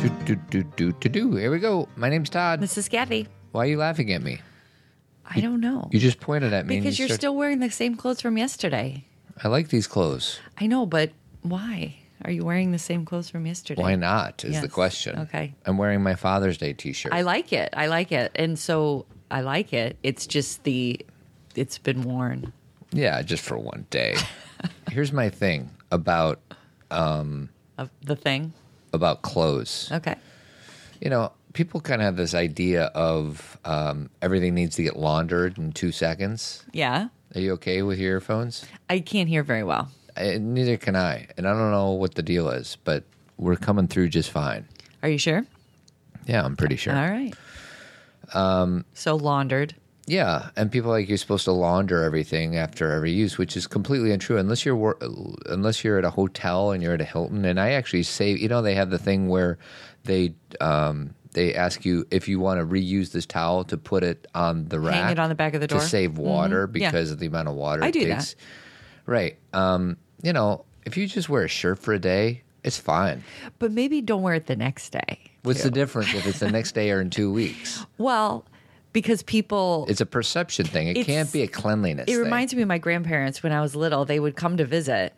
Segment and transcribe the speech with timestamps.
[0.00, 1.34] Do, do, do, do, do, do.
[1.36, 1.86] Here we go.
[1.96, 2.60] My name's Todd.
[2.60, 3.28] This is Cathy.
[3.52, 4.40] Why are you laughing at me?
[5.26, 5.88] I don't know.
[5.92, 6.76] You just pointed at me.
[6.76, 9.04] and because you you're start- still wearing the same clothes from yesterday.
[9.44, 10.40] I like these clothes.
[10.58, 11.10] I know, but
[11.42, 11.96] why?
[12.24, 13.82] Are you wearing the same clothes from yesterday?
[13.82, 14.42] Why not?
[14.44, 14.72] Is the Yes.
[14.72, 15.18] question.
[15.20, 15.54] Okay.
[15.66, 17.12] I'm wearing my Father's Day T-shirt.
[17.12, 17.68] I like it.
[17.76, 18.32] I like it.
[18.34, 19.98] And so I like it.
[20.02, 21.04] It's just the
[21.56, 22.52] it's been worn.
[22.92, 24.16] yeah, just for one day.
[24.90, 26.40] Here's my thing about
[26.90, 28.52] um, Of the thing.
[28.92, 29.88] About clothes.
[29.92, 30.16] Okay.
[31.00, 35.58] You know, people kind of have this idea of um, everything needs to get laundered
[35.58, 36.64] in two seconds.
[36.72, 37.08] Yeah.
[37.34, 38.64] Are you okay with your earphones?
[38.88, 39.88] I can't hear very well.
[40.16, 43.04] I, neither can I, and I don't know what the deal is, but
[43.38, 44.66] we're coming through just fine.
[45.02, 45.46] Are you sure?
[46.26, 46.94] Yeah, I'm pretty sure.
[46.94, 47.34] All right.
[48.32, 49.74] Um so laundered.
[50.10, 54.10] Yeah, and people like you're supposed to launder everything after every use, which is completely
[54.10, 54.98] untrue unless you're wor-
[55.46, 57.44] unless you're at a hotel and you're at a Hilton.
[57.44, 59.56] And I actually say, you know, they have the thing where
[60.04, 64.26] they um, they ask you if you want to reuse this towel to put it
[64.34, 65.78] on the rack, hang it on the back of the door?
[65.78, 66.80] to save water Mhm.
[66.80, 66.90] Yeah.
[66.90, 68.14] because of the amount of water I it do that.
[68.16, 68.34] takes.
[69.06, 69.38] Right.
[69.52, 73.22] Um, you know, if you just wear a shirt for a day, it's fine.
[73.60, 75.20] But maybe don't wear it the next day.
[75.44, 75.68] What's too.
[75.70, 77.86] the difference if it's the next day or in two weeks?
[77.96, 78.44] Well,
[78.92, 80.88] because people It's a perception thing.
[80.88, 82.04] It can't be a cleanliness.
[82.08, 82.24] It thing.
[82.24, 84.04] reminds me of my grandparents when I was little.
[84.04, 85.14] They would come to visit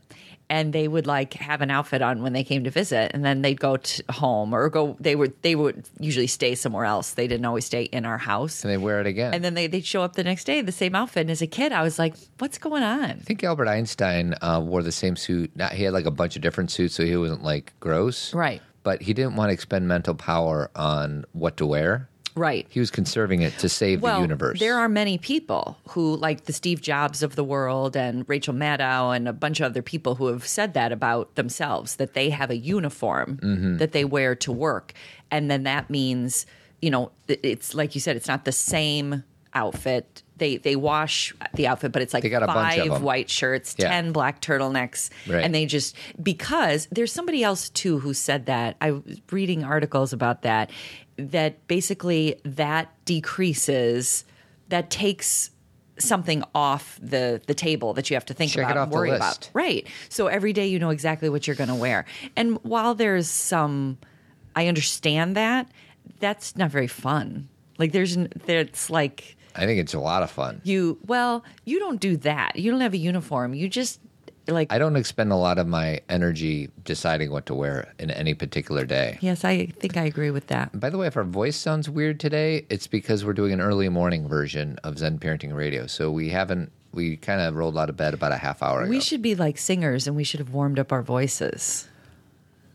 [0.52, 3.40] and they would like have an outfit on when they came to visit and then
[3.40, 7.14] they'd go to home or go they would they would usually stay somewhere else.
[7.14, 8.62] They didn't always stay in our house.
[8.62, 9.32] and they wear it again.
[9.32, 11.22] And then they, they'd show up the next day, the same outfit.
[11.22, 13.02] And as a kid, I was like, what's going on?
[13.02, 15.56] I think Albert Einstein uh, wore the same suit.
[15.56, 18.34] Not, he had like a bunch of different suits, so he wasn't like gross.
[18.34, 18.60] Right.
[18.82, 22.08] But he didn't want to expend mental power on what to wear.
[22.34, 22.66] Right.
[22.70, 24.58] He was conserving it to save well, the universe.
[24.58, 29.14] there are many people who, like the Steve Jobs of the world and Rachel Maddow
[29.14, 32.50] and a bunch of other people who have said that about themselves, that they have
[32.50, 33.76] a uniform Mm-hmm.
[33.78, 34.92] that they wear to work.
[35.30, 36.46] And then that means,
[36.80, 39.24] you know, it's like you said, it's not the same
[39.54, 40.21] outfit.
[40.38, 43.30] They they wash the outfit, but it's like They got a bunch of five white
[43.30, 43.88] shirts, Yeah.
[43.88, 45.44] ten black turtlenecks, Right.
[45.44, 48.76] and they just because there's somebody else too who said that.
[48.80, 50.70] I was reading articles about that.
[51.16, 54.24] That basically that decreases,
[54.68, 55.50] that takes
[55.98, 59.50] something off the the table that you have to think Check about and worry about.
[59.52, 59.86] Right.
[60.08, 62.06] So every day you know exactly what you're going to wear.
[62.34, 63.98] And while there's some,
[64.56, 65.68] I understand that.
[66.18, 67.48] That's not very fun.
[67.78, 68.16] Like there's,
[68.46, 70.60] there's like I think it's a lot of fun.
[70.64, 70.98] you.
[71.06, 72.56] Well, you don't do that.
[72.56, 73.54] You don't have a uniform.
[73.54, 74.00] You just
[74.48, 74.72] like.
[74.72, 78.84] I don't expend a lot of my energy deciding what to wear in any particular
[78.84, 79.18] day.
[79.20, 80.78] yes, I think I agree with that.
[80.78, 83.88] By the way, if our voice sounds weird today, it's because we're doing an early
[83.88, 85.86] morning version of Zen Parenting Radio.
[85.86, 88.90] So we haven't, we kind of rolled out of bed about a half hour ago.
[88.90, 91.86] We should be like singers, and we should have warmed up our voices.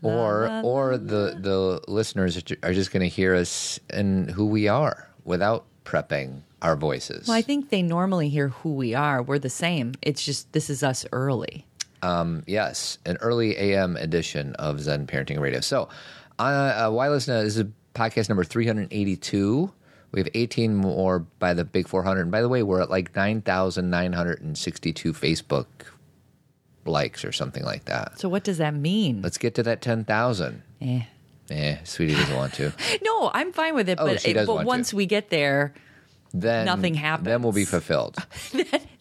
[0.02, 5.08] or or the the listeners are just going to hear us and who we are
[5.24, 7.28] without prepping our voices.
[7.28, 9.22] Well, I think they normally hear who we are.
[9.22, 9.94] We're the same.
[10.02, 11.66] It's just this is us early.
[12.46, 15.60] yes, an early AM edition of Zen Parenting Radio.
[15.60, 15.88] So,
[16.38, 17.36] uh, uh, why listen?
[17.38, 17.64] to- This is
[17.94, 19.72] podcast number three hundred eighty-two.
[20.10, 22.22] We have 18 more by the big 400.
[22.22, 25.66] And by the way, we're at like 9,962 Facebook
[26.86, 28.18] likes or something like that.
[28.18, 29.20] So what does that mean?
[29.22, 30.62] Let's get to that 10,000.
[30.80, 31.02] Eh.
[31.50, 32.72] Eh, sweetie doesn't want to.
[33.02, 33.98] No, I'm fine with it.
[34.00, 34.66] Oh, but does but want to.
[34.66, 35.74] once we get there,
[36.34, 37.26] Then Nothing happens.
[37.26, 38.16] Then we'll be fulfilled.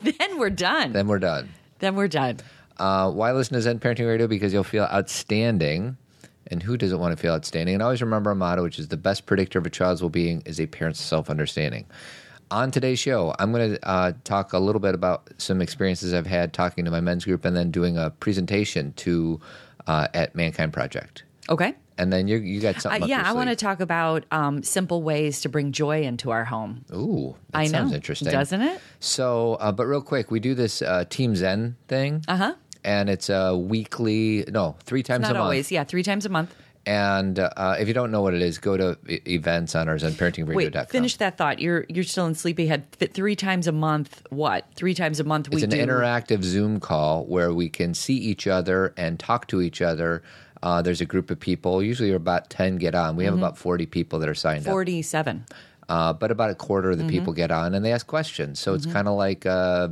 [0.02, 0.94] then we're done.
[0.94, 1.50] then we're done.
[1.80, 2.38] then we're done.
[2.78, 4.28] Uh, why listen to Zen Parenting Radio?
[4.28, 5.98] Because you'll feel outstanding.
[6.50, 7.76] And who doesn't want to feel outstanding?
[7.76, 10.42] And always remember our motto, which is the best predictor of a child's well being
[10.46, 11.86] is a parent's self understanding.
[12.50, 16.26] On today's show, I'm going to uh, talk a little bit about some experiences I've
[16.28, 19.42] had talking to my men's group and then doing a presentation to
[19.88, 21.24] uh, at Mankind Project.
[21.50, 21.74] Okay.
[21.98, 23.04] And then you you got Uh, something.
[23.04, 26.46] up yeah, I want to talk about um, simple ways to bring joy into our
[26.46, 26.86] home.
[26.94, 27.70] Ooh, that I know.
[27.72, 28.80] sounds interesting, doesn't it?
[29.00, 32.24] So, uh, but real quick, we do this uh, Team Zen thing.
[32.28, 32.54] Uh huh.
[32.84, 35.44] And it's a weekly, no, three times a Not month.
[35.44, 35.72] always.
[35.72, 36.54] Yeah, three times a month.
[36.86, 39.96] And uh, if you don't know what it is, go to e- events on our
[39.98, 40.56] ZenParentingRadio.com.
[40.56, 41.60] Wait, finish that thought.
[41.60, 42.90] You're you're still in sleepyhead.
[42.94, 44.26] Three times a month.
[44.30, 44.68] What?
[44.76, 45.78] Three times a month we It's an do.
[45.86, 50.24] interactive Zoom call where we can see each other and talk to each other.
[50.64, 53.16] Uh, there's a group of people, usually about 10 get on.
[53.16, 54.72] We have about 40 people that are signed up.
[54.72, 55.46] Forty-seven.
[55.90, 57.38] Uh, but about a quarter of the people Mm-hmm.
[57.38, 58.60] get on and they ask questions.
[58.60, 59.90] So it's kind of like, uh,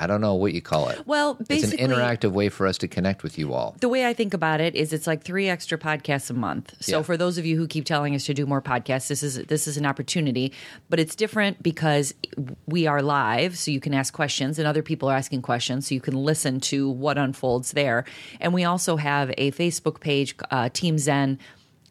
[0.00, 1.06] I don't know what you call it.
[1.06, 3.76] Well, it's an interactive way for us to connect with you all.
[3.80, 6.74] the way I think about it is it's like three extra podcasts a month.
[6.80, 7.02] So Yeah.
[7.02, 9.66] for those of you who keep telling us to do more podcasts, this is this
[9.66, 10.52] is an opportunity,
[10.90, 12.14] but it's different because
[12.66, 15.94] we are live, so you can ask questions and other people are asking questions, so
[15.94, 18.04] you can listen to what unfolds there.
[18.40, 21.38] And we also have a Facebook page, uh, Team Zen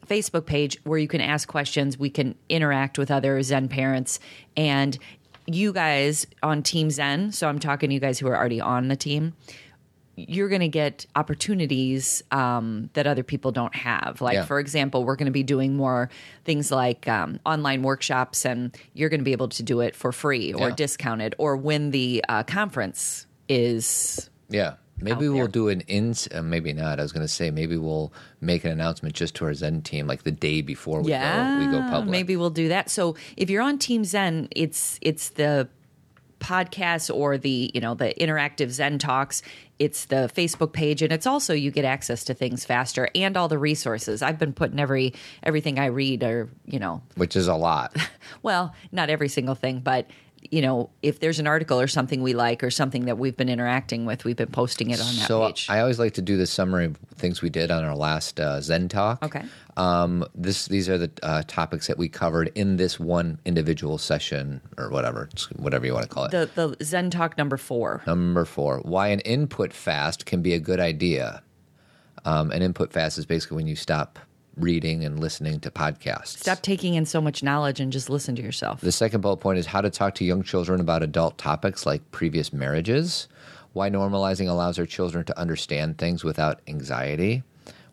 [0.07, 1.97] Facebook page where you can ask questions.
[1.97, 4.19] We can interact with other Zen parents
[4.57, 4.97] and
[5.45, 7.31] you guys on Team Zen.
[7.31, 9.33] So I'm talking to you guys who are already on the team.
[10.15, 14.21] You're going to get opportunities um, that other people don't have.
[14.21, 14.45] Like, Yeah.
[14.45, 16.09] for example, we're going to be doing more
[16.45, 20.11] things like um, online workshops, and you're going to be able to do it for
[20.11, 20.75] free or Yeah.
[20.75, 24.75] discounted, or when the uh, conference is Yeah.
[25.03, 26.27] Maybe we'll do an ins.
[26.33, 26.99] Uh, maybe not.
[26.99, 30.07] I was going to say maybe we'll make an announcement just to our Zen team,
[30.07, 32.09] like the day before we yeah, go we go public.
[32.09, 32.89] Maybe we'll do that.
[32.89, 35.67] So if you're on Team Zen, it's it's the
[36.43, 39.41] podcast or the you know the interactive Zen talks.
[39.79, 43.47] It's the Facebook page, and it's also you get access to things faster and all
[43.47, 44.21] the resources.
[44.21, 47.95] I've been putting every everything I read, or you know, which is a lot.
[48.43, 50.07] well, not every single thing, but
[50.51, 53.49] you know, if there's an article or something we like or something that we've been
[53.49, 55.67] interacting with, we've been posting it on that so page.
[55.69, 58.61] I always like to do the summary of things we did on our last uh,
[58.61, 59.23] Zen talk.
[59.23, 59.43] Okay.
[59.75, 64.61] Um, this these are the uh, topics that we covered in this one individual session
[64.77, 66.31] or whatever, it's whatever you want to call it.
[66.31, 68.03] the the Zen talk number four.
[68.05, 71.41] Number four, why an input fast can be a good idea.
[72.25, 74.19] Um, an input fast is basically when you stop
[74.57, 76.39] reading and listening to podcasts.
[76.39, 78.81] Stop taking in so much knowledge and just listen to yourself.
[78.81, 82.11] The second bullet point is how to talk to young children about adult topics like
[82.11, 83.27] previous marriages,
[83.73, 87.43] why normalizing allows our children to understand things without anxiety,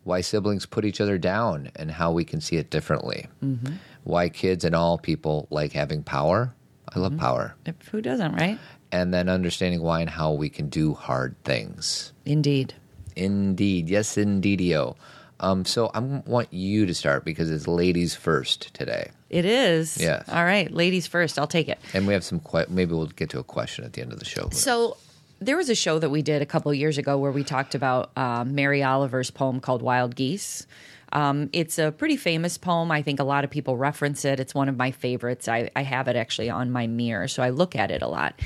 [0.03, 3.73] why siblings put each other down and how we can see it differently, mm-hmm.
[4.03, 6.53] why kids and all people like having power.
[6.93, 7.21] I love mm-hmm.
[7.21, 7.55] power.
[7.91, 8.59] Who doesn't, right?
[8.91, 12.11] And then understanding why and how we can do hard things.
[12.25, 12.73] Indeed.
[13.15, 13.89] Indeed.
[13.89, 14.95] Yes, indeedio.
[15.41, 19.11] Um, so I want you to start because it's ladies first today.
[19.29, 19.97] It is.
[19.97, 20.29] Yes.
[20.29, 21.37] All right, ladies first.
[21.39, 21.79] I'll take it.
[21.93, 24.19] And we have some, que- maybe we'll get to a question at the end of
[24.19, 24.49] the show.
[24.51, 24.97] So
[25.39, 27.73] there was a show that we did a couple of years ago where we talked
[27.73, 30.67] about uh, Mary Oliver's poem called Wild Geese.
[31.13, 32.91] Um, it's a pretty famous poem.
[32.91, 34.39] I think a lot of people reference it.
[34.39, 35.47] It's one of my favorites.
[35.47, 38.39] I, I have it actually on my mirror, so I look at it a lot.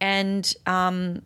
[0.00, 1.22] And um,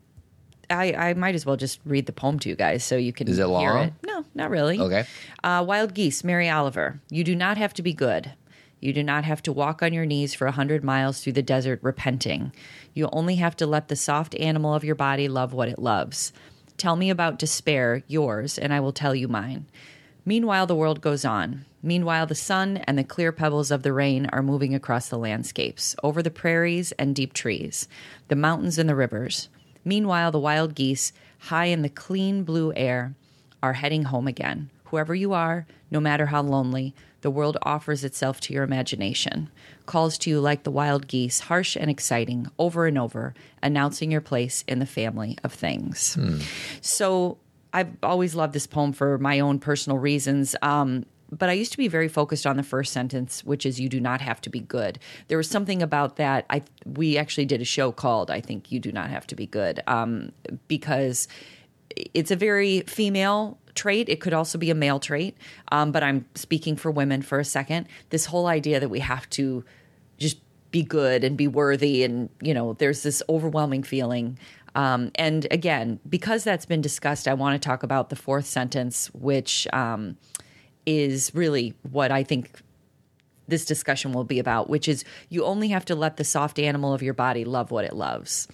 [0.71, 3.29] I, I might as well just read the poem to you guys so you can
[3.29, 3.77] Is it hear long?
[3.85, 3.93] it.
[4.07, 4.79] No, not really.
[4.79, 5.05] Okay.
[5.43, 7.01] Uh, Wild Geese, Mary Oliver.
[7.11, 8.33] You do not have to be good.
[8.81, 11.43] You do not have to walk on your knees for a hundred miles through the
[11.43, 12.53] desert repenting.
[12.93, 16.33] You only have to let the soft animal of your body love what it loves.
[16.77, 19.67] Tell me about despair, yours, and I will tell you mine.
[20.27, 21.65] Meanwhile, the world goes on.
[21.83, 25.95] Meanwhile, the sun and the clear pebbles of the rain are moving across the landscapes,
[26.03, 27.89] over the prairies and deep trees,
[28.29, 29.49] the mountains and the rivers.
[29.85, 33.15] Meanwhile, the wild geese, high in the clean blue air,
[33.63, 34.71] are heading home again.
[34.85, 39.49] Whoever you are, no matter how lonely, the world offers itself to your imagination,
[39.87, 44.21] calls to you like the wild geese, harsh and exciting, over and over, announcing your
[44.21, 46.19] place in the family of things.
[46.83, 47.39] So
[47.73, 50.55] I've always loved this poem for my own personal reasons.
[50.61, 51.07] Um,
[51.39, 54.01] but I used to be very focused on the first sentence, which is "You do
[54.01, 54.99] not have to be good."
[55.29, 56.47] There was something about that.
[56.51, 59.47] I we actually did a show called "I think you do not have to be
[59.47, 60.33] good," um,
[60.69, 61.29] because
[62.15, 64.09] it's a very female trait.
[64.09, 65.37] It could also be a male trait.
[65.73, 67.89] Um, but I'm speaking for women for a second.
[68.11, 69.65] This whole idea that we have to
[70.19, 70.39] just
[70.71, 74.39] be good and be worthy, and you know, there's this overwhelming feeling.
[74.75, 79.07] Um, and again, because that's been discussed, I want to talk about the fourth sentence,
[79.15, 80.17] which um,
[80.87, 82.63] is really what I think
[83.49, 86.95] this discussion will be about, which is you only have to let the soft animal
[86.95, 88.49] of your body love what it loves.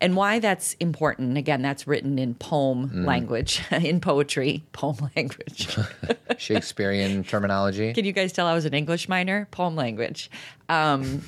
[0.00, 5.76] And why that's important, again, that's written in poem language, in poetry, poem language.
[6.38, 7.92] Shakespearean terminology.
[7.92, 9.46] Can you guys tell I was an English minor?
[9.50, 10.30] Poem language.
[10.68, 11.22] Um,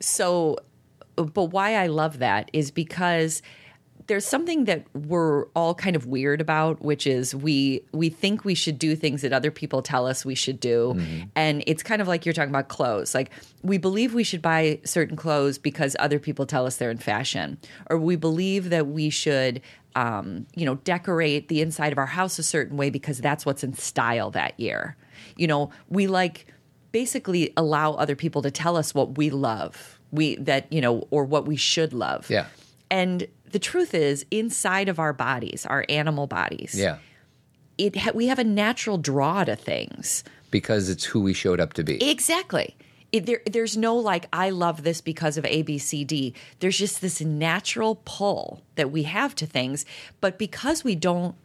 [0.00, 0.58] so,
[1.16, 3.42] but why I love that is because
[4.06, 8.54] there's something that we're all kind of weird about, which is we we think we
[8.54, 11.00] should do things that other people tell us we should do,
[11.34, 13.14] and it's kind of like you're talking about clothes.
[13.14, 13.30] Like
[13.62, 17.58] we believe we should buy certain clothes because other people tell us they're in fashion,
[17.88, 19.60] or we believe that we should.
[19.96, 23.62] Um, you know, decorate the inside of our house a certain way because that's what's
[23.62, 24.96] in style that year.
[25.36, 26.52] You know, we like
[26.90, 31.24] basically allow other people to tell us what we love, we that you know, or
[31.24, 32.28] what we should love.
[32.28, 32.46] Yeah.
[32.90, 36.98] And the truth is, inside of our bodies, our animal bodies, Yeah.
[37.78, 40.24] it ha- we have a natural draw to things.
[40.50, 42.02] Because it's who we showed up to be.
[42.10, 42.76] Exactly.
[43.12, 46.34] It, there, there's no like I love this because of A, B, C, D.
[46.58, 49.86] There's just this natural pull that we have to things,
[50.20, 51.36] but because we don't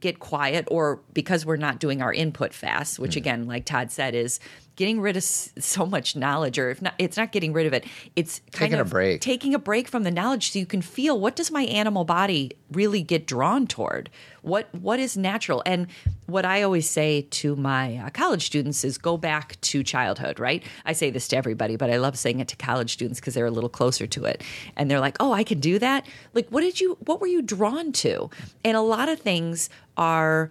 [0.00, 3.18] get quiet, or because we're not doing our input fast, which mm.
[3.18, 4.40] again, like Todd said, is
[4.78, 7.84] getting rid of so much knowledge, or if not, it's not getting rid of it.
[8.14, 9.20] It's kind Taking a break.
[9.20, 12.52] taking a break from the knowledge, so you can feel what does my animal body
[12.70, 14.08] really get drawn toward.
[14.42, 15.88] What what is natural, and
[16.26, 20.38] what I always say to my uh, college students is go back to childhood.
[20.38, 20.62] Right?
[20.86, 23.46] I say this to everybody, but I love saying it to college students because they're
[23.46, 24.44] a little closer to it,
[24.76, 26.96] and they're like, "Oh, I can do that." Like, what did you?
[27.04, 28.30] What were you drawn to?
[28.64, 30.50] And a lot of things are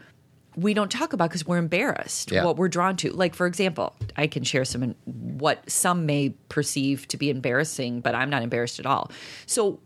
[0.57, 2.43] we don't talk about because we're embarrassed Yeah.
[2.43, 7.07] what we're drawn to like for example i can share some what some may perceive
[7.09, 9.11] to be embarrassing but i'm not embarrassed at all
[9.45, 9.79] so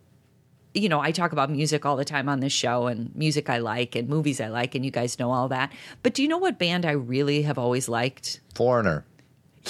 [0.73, 3.57] you know i talk about music all the time on this show and music i
[3.57, 5.71] like and movies i like and you guys know all that
[6.03, 9.03] but do you know what band i really have always liked Foreigner.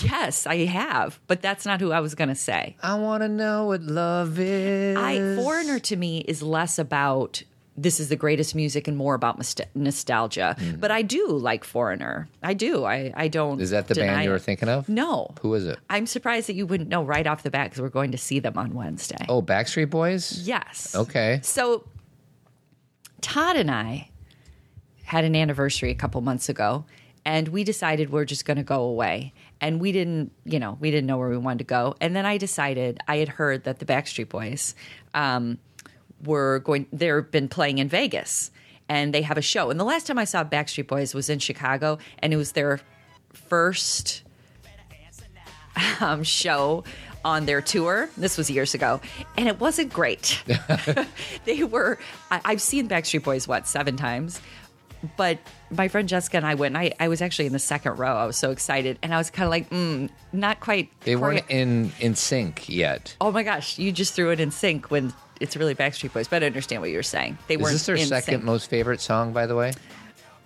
[0.04, 3.28] yes i have but that's not who i was going to say I want to
[3.30, 4.96] know what love is.
[4.98, 7.42] I Foreigner to me is less about
[7.82, 10.56] this is the greatest music and more about nost- nostalgia.
[10.80, 12.30] But I do like Foreigner.
[12.44, 12.86] I do.
[12.86, 13.60] I I don't.
[13.60, 14.88] Is that the band you were thinking of?
[14.88, 15.34] No.
[15.42, 15.80] Who is it?
[15.90, 18.40] I'm surprised that you wouldn't know right off the bat because we're going to see
[18.40, 19.26] them on Wednesday.
[19.28, 20.48] Oh, Backstreet Boys?
[20.48, 20.96] Yes.
[20.96, 21.40] Okay.
[21.44, 21.86] So
[23.22, 24.10] Todd and I
[25.04, 26.86] had an anniversary a couple months ago
[27.26, 29.34] and we decided we're just going to go away.
[29.60, 31.96] And we didn't, you know, we didn't know where we wanted to go.
[32.02, 34.74] And then I decided I had heard that the Backstreet Boys
[35.14, 35.60] um,
[36.24, 38.52] were going, they've been playing in Vegas
[38.90, 39.70] and they have a show.
[39.70, 42.80] And the last time I saw Backstreet Boys was in Chicago and it was their
[43.34, 44.24] first
[46.00, 46.84] um, show
[47.24, 48.10] on their tour.
[48.18, 49.02] This was years ago,
[49.38, 50.42] and it wasn't great.
[51.46, 52.00] they were.
[52.30, 54.42] I, I've seen Backstreet Boys what seven times,
[55.18, 55.38] but
[55.70, 56.76] my friend Jessica and I went.
[56.76, 58.16] And I, I was actually in the second row.
[58.16, 60.90] I was so excited, and I was kind of like, mm, not quite.
[61.02, 63.16] They weren't in in sync yet.
[63.22, 63.78] Oh my gosh!
[63.78, 66.28] You just threw it in sync when it's really Backstreet Boys.
[66.28, 67.38] But I understand what you're saying.
[67.48, 67.74] They Is weren't.
[67.74, 68.44] this their second sync.
[68.44, 69.74] most favorite song, by the way?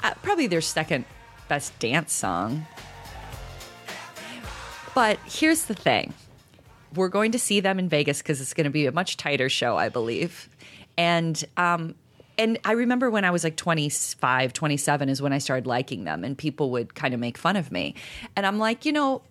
[0.04, 1.06] uh, probably their second
[1.48, 2.66] best dance song.
[4.94, 6.14] But here's the thing
[6.96, 9.50] we're going to see them in Vegas because it's going to be a much tighter
[9.50, 10.48] show, I believe.
[10.98, 11.96] And, um,
[12.38, 16.24] and I remember when I was like 25, 27 is when I started liking them,
[16.24, 17.96] and people would kind of make fun of me.
[18.38, 19.22] And I'm like, you know,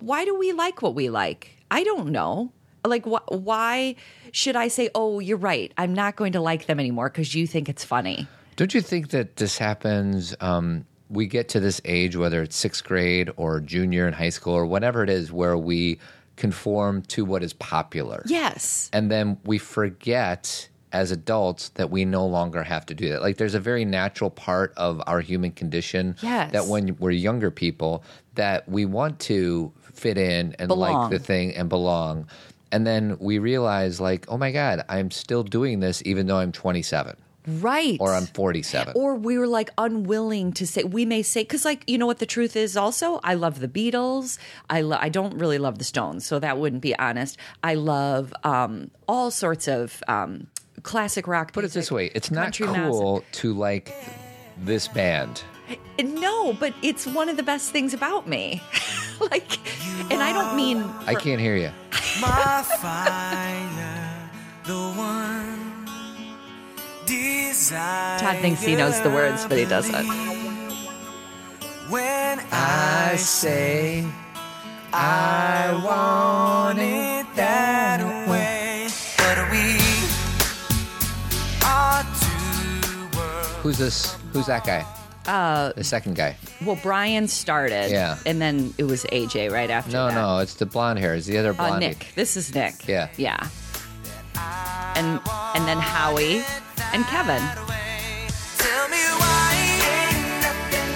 [0.00, 1.50] why do we like what we like?
[1.70, 2.52] I don't know.
[2.86, 3.96] Like, wh- why
[4.32, 7.46] should I say, oh, you're right, I'm not going to like them anymore because you
[7.46, 8.26] think it's funny?
[8.56, 10.34] Don't you think that this happens?
[10.40, 14.54] Um, we get to this age, whether it's sixth grade or junior in high school
[14.54, 15.98] or whatever it is, where we
[16.36, 18.22] conform to what is popular.
[18.26, 18.90] Yes.
[18.92, 23.20] And then we forget as adults that we no longer have to do that.
[23.22, 26.52] Like there's a very natural part of our human condition Yes.
[26.52, 28.02] that when we're younger people
[28.34, 32.28] that we want to fit in and like the thing and belong.
[32.72, 36.52] And then we realize like, oh my God, I'm still doing this even though I'm
[36.52, 37.16] 27
[37.48, 37.96] Right.
[38.00, 38.94] or I'm 47.
[38.96, 42.18] or we were like unwilling to say we may say because like you know what
[42.18, 44.36] the truth is also i love the beatles
[44.68, 48.34] i lo- i don't really love the stones so that wouldn't be honest i love
[48.42, 50.48] um all sorts of um
[50.82, 53.94] classic rock Put it this way, it's not cool to like
[54.58, 55.44] this band.
[55.98, 58.62] No but it's one of the best things about me
[59.20, 59.58] like
[60.10, 61.70] and i don't mean I can't hear you.
[62.20, 64.30] my fire,
[64.64, 65.86] the one
[67.06, 68.18] desire.
[68.18, 70.06] todd thinks he knows the words but he doesn't
[71.88, 74.04] When I say
[74.92, 78.30] I want it that mm-hmm.
[78.30, 79.76] way, but we
[81.64, 83.48] are two worlds.
[83.62, 84.16] who's this?
[84.32, 84.86] Who's that guy?
[85.26, 86.36] Uh, the second guy.
[86.64, 88.16] well brian started Yeah.
[88.26, 90.14] and then it was aj right after No, that.
[90.14, 91.14] no, it's the blonde hair.
[91.14, 91.80] It's the other Uh, blonde.
[91.80, 92.06] Nick.
[92.14, 92.86] This is Nick.
[92.86, 93.08] Yeah.
[93.16, 93.48] Yeah.
[94.96, 95.20] And
[95.54, 96.42] and then Howie
[96.92, 97.42] and Kevin.
[98.58, 99.50] Tell me why
[99.92, 100.90] ain't nothing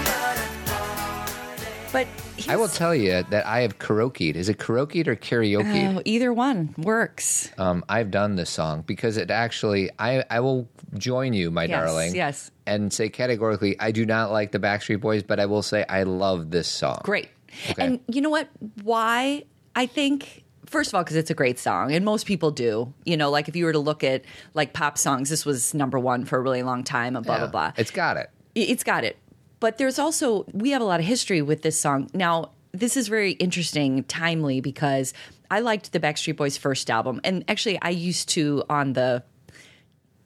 [1.92, 2.06] but
[2.48, 4.34] I will tell you that I have karaokeed.
[4.34, 5.96] Is it karaokeed or karaoke?
[5.96, 7.50] Oh, either one works.
[7.58, 11.84] Um, I've done this song because it actually, I, I will join you, my Yes,
[11.84, 12.14] darling.
[12.14, 12.50] yes.
[12.66, 16.04] And say categorically, I do not like the Backstreet Boys, but I will say I
[16.04, 17.00] love this song.
[17.04, 17.28] Great.
[17.70, 17.84] Okay.
[17.84, 18.48] And you know what?
[18.82, 19.44] Why?
[19.74, 22.92] I think first of all because it's a great song and most people do.
[23.04, 25.98] You know, like if you were to look at like pop songs, this was number
[25.98, 27.40] 1 for a really long time and blah Yeah.
[27.46, 27.72] blah blah.
[27.76, 28.30] It's got it.
[28.54, 29.16] It's got it.
[29.60, 32.10] But there's also we have a lot of history with this song.
[32.14, 35.12] Now, this is very interesting, timely because
[35.50, 39.22] I liked the Backstreet Boys first album, and actually, I used to on the,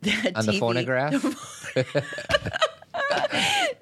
[0.34, 1.14] On the phonograph?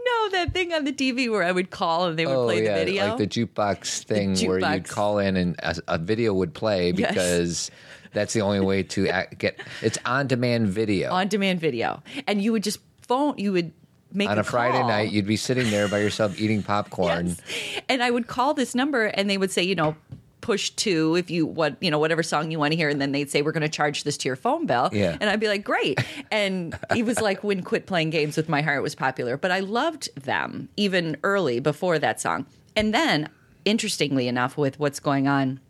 [0.05, 2.63] No, that thing on the TV where I would call and they would oh, play
[2.65, 2.79] yeah.
[2.79, 3.09] the video.
[3.09, 7.09] Like the jukebox thing where you'd call in and a, a video would play Yes.
[7.09, 7.71] because
[8.13, 11.11] that's the only way to act, get it's on demand video.
[11.11, 13.73] on demand video and you would just phone you would
[14.15, 14.89] make on a, Friday call.
[14.89, 17.29] night, you'd be sitting there by yourself eating popcorn.
[17.29, 17.83] Yes.
[17.89, 19.97] And I would call this number and they would say, you know,
[20.41, 23.13] push two if you what you know whatever song you want to hear and then
[23.13, 25.17] they'd say we're going to charge this to your phone bill Yeah.
[25.21, 26.01] and i'd be like great
[26.33, 29.61] and it was like when quit playing games with my heart was popular but i
[29.61, 33.29] loved them even early before that song and then
[33.65, 35.61] interestingly enough with what's going on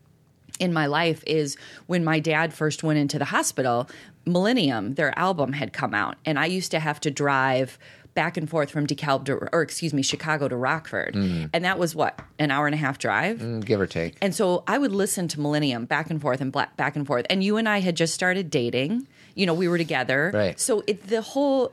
[0.59, 3.89] in my life is when my dad first went into the hospital,
[4.27, 7.79] Millennium, their album had come out, and I used to have to drive
[8.15, 11.95] back and forth from DeKalb to, or excuse me, Chicago to Rockford, and that was
[11.95, 13.39] what an hour and a half drive.
[13.39, 14.17] Mm, Give or take.
[14.21, 17.27] And so I would listen to Millennium back and forth and back and forth.
[17.31, 19.07] And you and I had just started dating.
[19.35, 20.31] You know, we were together.
[20.35, 20.61] Right.
[20.61, 21.73] So it, the whole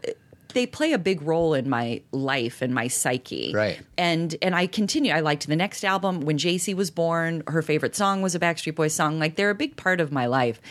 [0.53, 3.51] they play a big role in my life and my psyche.
[3.53, 3.79] Right.
[3.97, 5.11] And and I continue.
[5.11, 7.43] I liked the next album when JC was born.
[7.47, 9.19] Her favorite song was a Backstreet Boys song.
[9.19, 10.61] Like they're a big part of my life.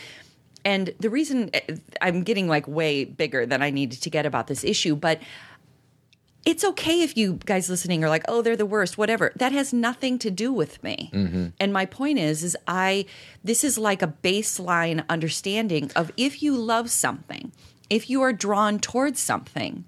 [0.65, 4.49] And the reason eh, I'm getting like way bigger than I needed to get about
[4.49, 5.21] this issue, but
[6.45, 9.33] it's okay if you guys listening are like, oh, they're the worst, whatever.
[9.37, 11.11] That has nothing to do with me.
[11.13, 11.47] Mm-hmm.
[11.61, 13.07] And my point is, is I
[13.45, 17.53] this is like a baseline understanding of if you love something,
[17.91, 19.85] if you are drawn towards something,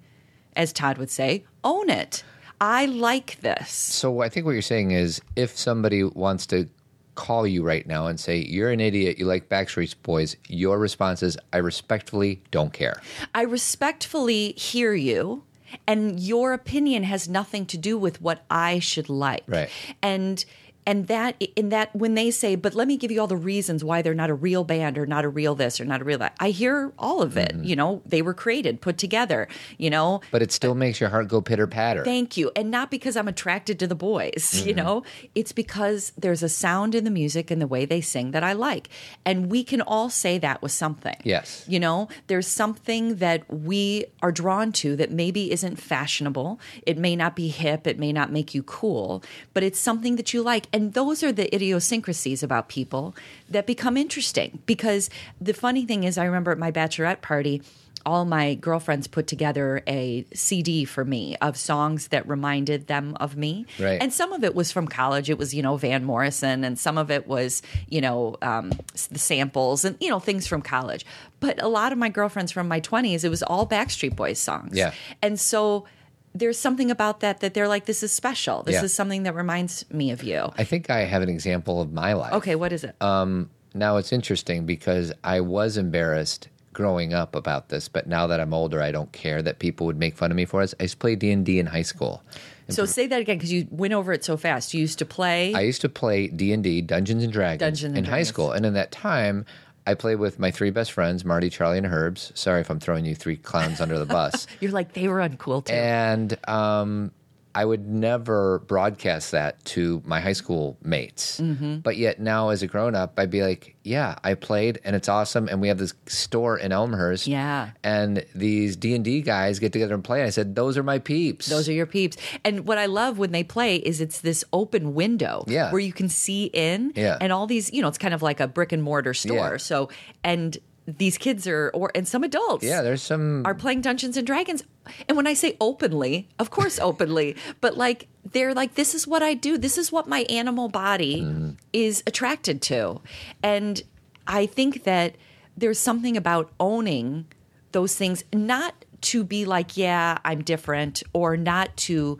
[0.56, 2.24] as Todd would say, own it.
[2.60, 3.70] I like this.
[3.70, 6.68] So I think what you're saying is if somebody wants to
[7.14, 11.22] call you right now and say, You're an idiot, you like Backstreet Boys, your response
[11.22, 13.00] is, I respectfully don't care.
[13.34, 15.44] I respectfully hear you,
[15.86, 19.44] and your opinion has nothing to do with what I should like.
[19.46, 19.68] Right.
[20.02, 20.44] And
[20.86, 23.84] and that in that when they say, but let me give you all the reasons
[23.84, 26.18] why they're not a real band or not a real this or not a real
[26.18, 26.34] that.
[26.40, 27.54] I hear all of it.
[27.62, 29.48] You know, they were created, put together.
[29.78, 32.04] You know, But it still makes your heart go pitter patter.
[32.04, 32.50] Thank you.
[32.56, 34.84] And not because I'm attracted to the boys, you Mm-hmm.
[34.84, 35.02] know,
[35.34, 38.52] it's because there's a sound in the music and the way they sing that I
[38.52, 38.88] like.
[39.24, 41.16] And we can all say that with something.
[41.24, 41.64] Yes.
[41.68, 46.58] You know, there's something that we are drawn to that maybe isn't fashionable.
[46.86, 47.86] It may not be hip.
[47.86, 49.22] It may not make you cool,
[49.54, 50.66] but it's something that you like.
[50.80, 53.14] And those are the idiosyncrasies about people
[53.50, 54.62] that become interesting.
[54.64, 57.60] Because the funny thing is, I remember at my bachelorette party,
[58.06, 63.36] all my girlfriends put together a CD for me of songs that reminded them of
[63.36, 63.66] me.
[63.78, 64.00] Right.
[64.00, 65.28] And some of it was from college.
[65.28, 68.72] It was, you know, Van Morrison, and some of it was, you know, um,
[69.10, 71.04] the samples and, you know, things from college.
[71.40, 74.74] But a lot of my girlfriends from my 20s, it was all Backstreet Boys songs.
[74.74, 74.94] Yeah.
[75.20, 75.84] And so
[76.34, 78.62] there's something about that that they're like, this is special.
[78.62, 78.84] This Yeah.
[78.84, 80.52] is something that reminds me of you.
[80.56, 82.32] I think I have an example of my life.
[82.34, 82.94] Okay, what is it?
[83.00, 88.40] Um, Now it's interesting because I was embarrassed growing up about this, but now that
[88.40, 90.74] I'm older, I don't care that people would make fun of me for it.
[90.80, 92.22] I used to play D and D in high school.
[92.68, 94.72] so say that again because you went over it so fast.
[94.74, 95.52] You used to play.
[95.54, 98.52] I used to play D and D, Dungeons and Dragons, Dungeons and in high school,
[98.52, 99.44] and in that time,
[99.90, 102.30] I played with my three best friends, Marty, Charlie, and Herbs.
[102.34, 104.46] Sorry if I'm throwing you three clowns under the bus.
[104.60, 105.72] You're like, they were uncool too.
[105.74, 107.10] and um,
[107.54, 111.40] I would never broadcast that to my high school mates.
[111.40, 111.78] Mm-hmm.
[111.78, 115.08] But yet now, as a grown up, I'd be like, "Yeah, I played, and it's
[115.08, 117.26] awesome." And we have this store in Elmhurst.
[117.26, 117.70] Yeah.
[117.82, 120.20] and these D and D guys get together and play.
[120.20, 122.16] And I said, "Those are my peeps." Those are your peeps.
[122.44, 125.72] And what I love when they play is it's this open window Yeah.
[125.72, 127.18] where you can see in Yeah.
[127.20, 129.52] and all these, you know, it's kind of like a brick and mortar store.
[129.52, 129.56] Yeah.
[129.56, 129.88] So,
[130.22, 130.56] and
[130.98, 132.82] these kids are, or, and some adults yeah.
[132.82, 134.62] There's some are playing Dungeons and Dragons.
[135.08, 139.22] And when I say openly, of course, openly, but like they're like, this is what
[139.22, 139.56] I do.
[139.58, 141.50] This is what my animal body Mm-hmm.
[141.72, 143.00] is attracted to.
[143.42, 143.82] And
[144.26, 145.16] I think that
[145.56, 147.26] there's something about owning
[147.72, 152.18] those things, not to be like, yeah, I'm different, or not to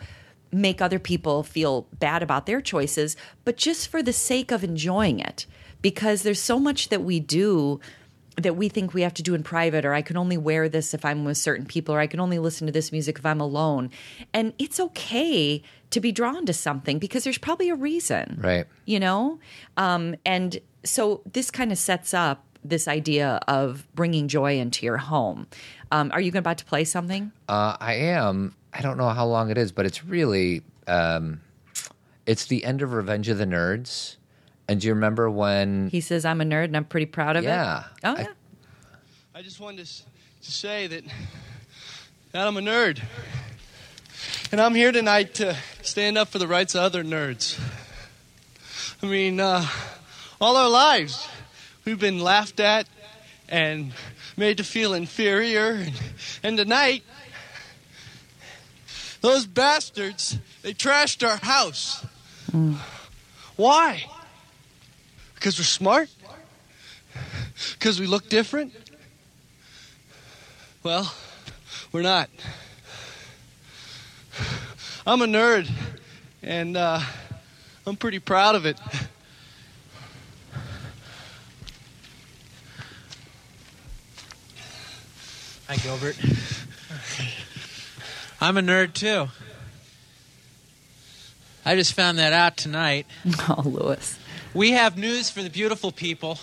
[0.52, 5.20] make other people feel bad about their choices, but just for the sake of enjoying
[5.20, 5.46] it.
[5.82, 7.80] Because there's so much that we do
[8.42, 10.94] that we think we have to do in private, or I can only wear this
[10.94, 13.40] if I'm with certain people, or I can only listen to this music if I'm
[13.40, 13.90] alone.
[14.32, 18.38] And it's okay to be drawn to something because there's probably a reason.
[18.42, 18.66] Right.
[18.84, 19.38] You know?
[19.76, 24.98] Um, and so this kind of sets up this idea of bringing joy into your
[24.98, 25.46] home.
[25.90, 27.32] Um, are you about to play something?
[27.48, 28.54] Uh, I am.
[28.72, 30.62] I don't know how long it is, but it's really.
[30.86, 31.40] Um,
[32.26, 34.16] it's the end of Revenge of the Nerds.
[34.70, 35.88] And do you remember when?
[35.90, 37.48] He says, I'm a nerd and I'm pretty proud of it?
[37.48, 37.80] Yeah.
[37.80, 37.84] it.
[38.04, 38.26] Oh, I- yeah.
[39.34, 40.02] I just wanted to,
[40.42, 41.02] to say that,
[42.30, 43.02] that I'm a nerd.
[44.52, 47.58] And I'm here tonight to stand up for the rights of other nerds.
[49.02, 49.66] I mean, uh,
[50.40, 51.28] all our lives,
[51.84, 52.86] we've been laughed at
[53.48, 53.92] and
[54.36, 55.70] made to feel inferior.
[55.72, 56.00] And,
[56.44, 57.02] and tonight,
[59.20, 62.06] those bastards, they trashed our house.
[63.56, 64.04] Why?
[65.40, 66.10] Because we're smart?
[67.72, 68.74] Because we look different?
[70.82, 71.10] Well,
[71.92, 72.28] we're not.
[75.06, 75.70] I'm a nerd,
[76.42, 77.00] and uh,
[77.86, 78.78] I'm pretty proud of it.
[85.68, 86.18] Hi, Gilbert.
[88.42, 89.28] I'm a nerd too.
[91.64, 93.06] I just found that out tonight.
[93.48, 94.18] Oh, Lewis.
[94.52, 96.36] We have news for the beautiful people.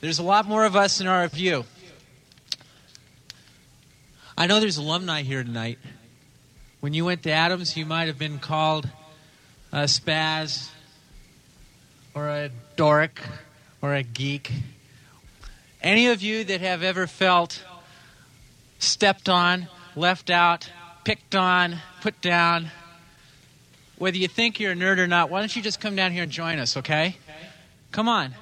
[0.00, 1.66] There's a lot more of us in RFU.
[4.36, 5.78] I know there's alumni here tonight.
[6.80, 8.88] When you went to Adams, you might have been called
[9.72, 10.70] a spaz,
[12.14, 13.20] or a dork,
[13.82, 14.50] or a geek.
[15.82, 17.62] Any of you that have ever felt
[18.78, 20.70] stepped on, left out,
[21.04, 22.70] picked on, put down,
[23.98, 26.22] whether you think you're a nerd or not, why don't you just come down here
[26.22, 27.16] and join us, okay?
[27.92, 28.34] Come on.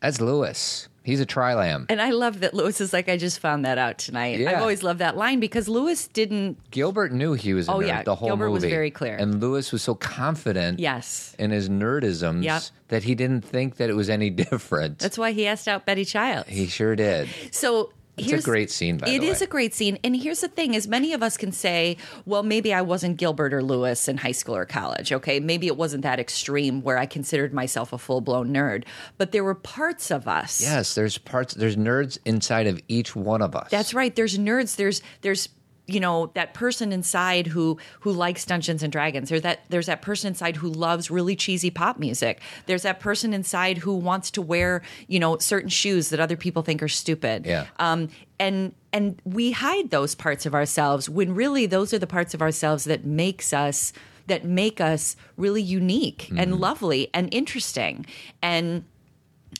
[0.00, 0.88] That's Lewis.
[1.02, 1.86] He's a Tri-Lamb.
[1.88, 4.38] And I love that Lewis is like, I just found that out tonight.
[4.38, 4.50] Yeah.
[4.50, 6.58] I've always loved that line because Lewis didn't.
[6.70, 8.02] Gilbert knew he was a Oh, nerd yeah.
[8.02, 9.16] the whole Gilbert was very clear.
[9.16, 11.34] And Lewis was so confident Yes.
[11.38, 12.62] in his nerdisms Yep.
[12.88, 14.98] that he didn't think that it was any different.
[14.98, 16.48] That's why he asked out Betty Childs.
[16.48, 17.28] he sure did.
[17.50, 20.74] So It's a great scene, by It is a great scene, and here's the thing:
[20.74, 21.96] is many of us can say,
[22.26, 25.12] "Well, maybe I wasn't Gilbert or Lewis in high school or college.
[25.12, 28.84] Okay, maybe it wasn't that extreme where I considered myself a full blown nerd,
[29.16, 30.60] but there were parts of us.
[30.60, 33.70] Yes, there's parts there's nerds inside of each one of us.
[33.70, 34.14] That's right.
[34.14, 34.76] There's nerds.
[34.76, 35.48] There's there's
[35.92, 39.28] you know that person inside who who likes Dungeons and Dragons.
[39.28, 42.40] There's that there's that person inside who loves really cheesy pop music.
[42.66, 46.62] There's that person inside who wants to wear you know certain shoes that other people
[46.62, 47.46] think are stupid.
[47.46, 47.66] Yeah.
[47.78, 48.08] Um.
[48.38, 52.42] And and we hide those parts of ourselves when really those are the parts of
[52.42, 53.92] ourselves that makes us
[54.26, 58.06] that make us really unique and lovely and interesting
[58.42, 58.84] and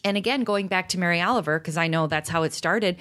[0.04, 2.96] and again going back to mary oliver because i know that's how it started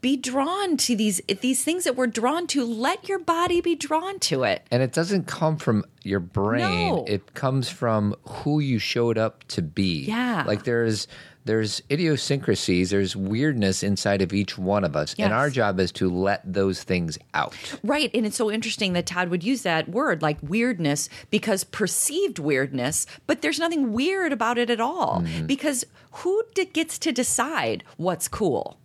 [0.00, 4.18] be drawn to these these things that we're drawn to let your body be drawn
[4.18, 6.94] to it And it doesn't come from your brain.
[6.94, 7.04] No.
[7.06, 10.04] It comes from who you showed up to be.
[10.04, 10.44] Yeah.
[10.46, 11.06] Like there's
[11.44, 15.14] there's idiosyncrasies, there's weirdness inside of each one of us.
[15.18, 17.54] And our job is to let those things out.
[17.82, 22.38] right and it's so interesting that todd would use that word like weirdness because perceived
[22.38, 25.46] weirdness but there's nothing weird about it at all mm-hmm.
[25.46, 28.78] because who d- gets to decide what's cool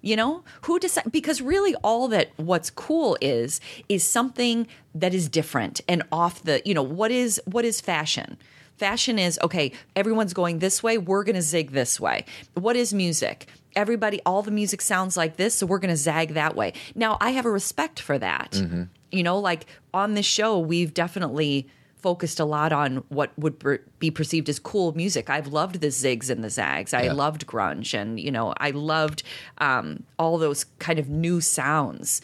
[0.00, 5.28] you know who decide because really all that what's cool is is something that is
[5.28, 8.36] different and off the you know what is what is fashion?
[8.76, 12.24] Fashion is okay everyone's going this way we're going to zig this way.
[12.54, 13.46] What is music?
[13.74, 16.72] Everybody all the music sounds like this so we're going to zag that way.
[16.94, 18.52] Now i have a respect for that.
[18.52, 18.84] Mm-hmm.
[19.10, 21.68] You know like on this show we've definitely
[22.00, 25.28] focused a lot on what would per- be perceived as cool music.
[25.28, 26.94] I've loved the zigs and the zags.
[26.94, 27.12] I Yeah.
[27.12, 29.22] loved grunge, and you know, I loved
[29.58, 32.20] um, all those kind of new sounds,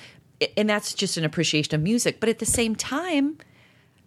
[0.56, 2.20] and that's just an appreciation of music.
[2.20, 3.38] But at the same time,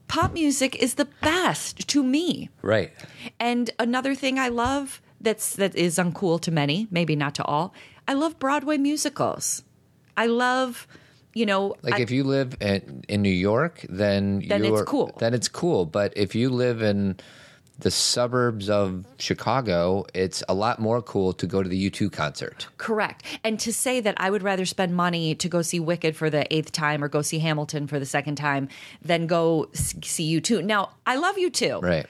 [0.07, 2.49] pop music is the best to me.
[2.61, 2.91] Right.
[3.39, 7.73] And another thing I love that's that is uncool to many, maybe not to all.
[8.07, 9.63] I love Broadway musicals.
[10.15, 10.87] I love,
[11.37, 14.85] you know, Like I- if you live in, in New York, then Then it's you're,
[14.85, 15.15] cool.
[15.19, 15.85] Then it's cool.
[15.85, 17.17] But if you live in
[17.79, 22.67] the suburbs of Chicago, it's a lot more cool to go to the U2 concert.
[22.77, 23.23] Correct.
[23.43, 26.51] And to say that I would rather spend money to go see Wicked for the
[26.53, 28.67] eighth time or go see Hamilton for the second time
[29.03, 30.63] than go see U2.
[30.65, 31.79] Now, I love you too.
[31.81, 32.07] Right.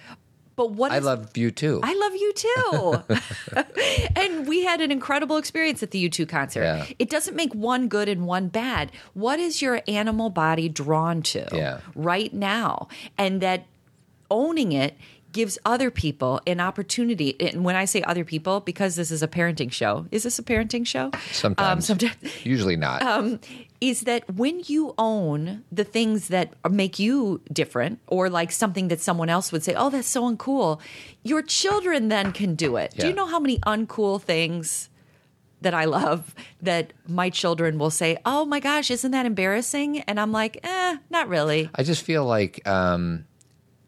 [0.58, 1.80] But what I is- love you too.
[1.84, 3.16] I love you too.
[4.16, 6.64] and we had an incredible experience at the U2 concert.
[6.64, 6.86] Yeah.
[7.00, 8.92] It doesn't make one good and one bad.
[9.14, 11.80] What is your animal body drawn to Yeah.
[11.96, 12.88] right now?
[13.18, 13.68] And that
[14.30, 14.98] owning it
[15.32, 17.36] gives other people an opportunity.
[17.40, 20.44] And when I say other people, because this is a parenting show, is this a
[20.44, 21.12] parenting show?
[21.32, 21.90] sometimes.
[21.90, 23.04] Um, sometimes Usually not.
[23.80, 29.00] Is that when you own the things that make you different or like something that
[29.00, 30.80] someone else would say, oh, that's so uncool,
[31.24, 32.94] your children then can do it.
[32.98, 34.90] Do you know how many uncool things
[35.62, 40.00] that I love that my children will say, oh my gosh, isn't that embarrassing?
[40.02, 41.70] And I'm like, eh, not really.
[41.76, 43.26] I just feel like um,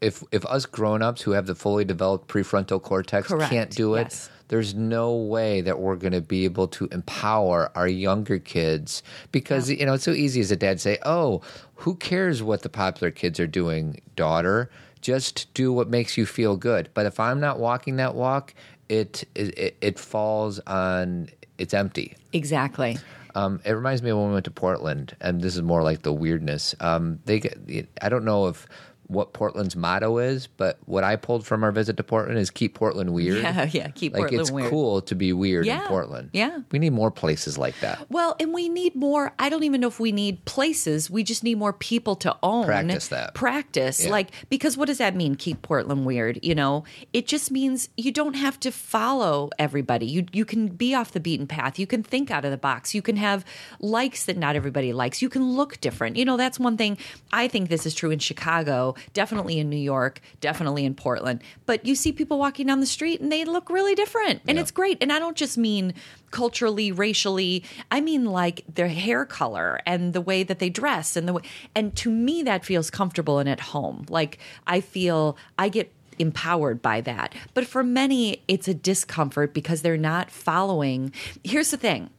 [0.00, 3.50] if if us grown-ups who have the fully developed prefrontal cortex Correct.
[3.50, 4.30] can't do it, Yes.
[4.50, 9.70] There's no way that we're going to be able to empower our younger kids because
[9.70, 11.40] you know it's so easy as a dad to say, "Oh,
[11.76, 14.68] who cares what the popular kids are doing, daughter?
[15.00, 18.52] Just do what makes you feel good." But if I'm not walking that walk,
[18.88, 22.16] it it, it falls on it's empty.
[22.32, 22.98] Exactly.
[23.36, 26.02] Um, it reminds me of when we went to Portland, and this is more like
[26.02, 26.74] the weirdness.
[26.80, 28.66] Um, they, I don't know if
[29.10, 32.74] what Portland's motto is, but what I pulled from our visit to Portland is keep
[32.74, 33.42] Portland weird.
[33.50, 34.70] Yeah, yeah, keep like Portland it's weird.
[34.70, 36.30] cool to be weird Yeah, in Portland.
[36.32, 36.60] yeah.
[36.70, 38.06] we need more places like that.
[38.10, 39.32] Well, and we need more.
[39.38, 41.10] I don't even know if we need places.
[41.10, 42.64] We just need more people to own.
[42.66, 43.34] Practice that.
[43.34, 44.04] Practice.
[44.04, 44.10] Yeah.
[44.12, 46.38] Like, because what does that mean, keep Portland weird?
[46.42, 50.06] You know, it just means you don't have to follow everybody.
[50.06, 51.78] You, you can be off the beaten path.
[51.78, 52.94] You can think out of the box.
[52.94, 53.44] You can have
[53.80, 55.20] likes that not everybody likes.
[55.22, 56.16] You can look different.
[56.16, 56.96] You know, that's one thing.
[57.32, 61.42] I think this is true in Chicago, definitely in New York, definitely in Portland.
[61.66, 64.40] But you see people walking down the street and they look really different.
[64.46, 64.62] And Yeah.
[64.62, 64.98] it's great.
[65.00, 65.94] And I don't just mean
[66.30, 67.64] culturally, racially.
[67.90, 71.42] I mean like their hair color and the way that they dress and the way
[71.74, 74.06] and to me that feels comfortable and at home.
[74.08, 77.34] Like I feel I get empowered by that.
[77.54, 81.12] But for many it's a discomfort because they're not following.
[81.42, 82.10] Here's the thing.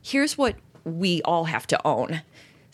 [0.00, 2.22] Here's what we all have to own.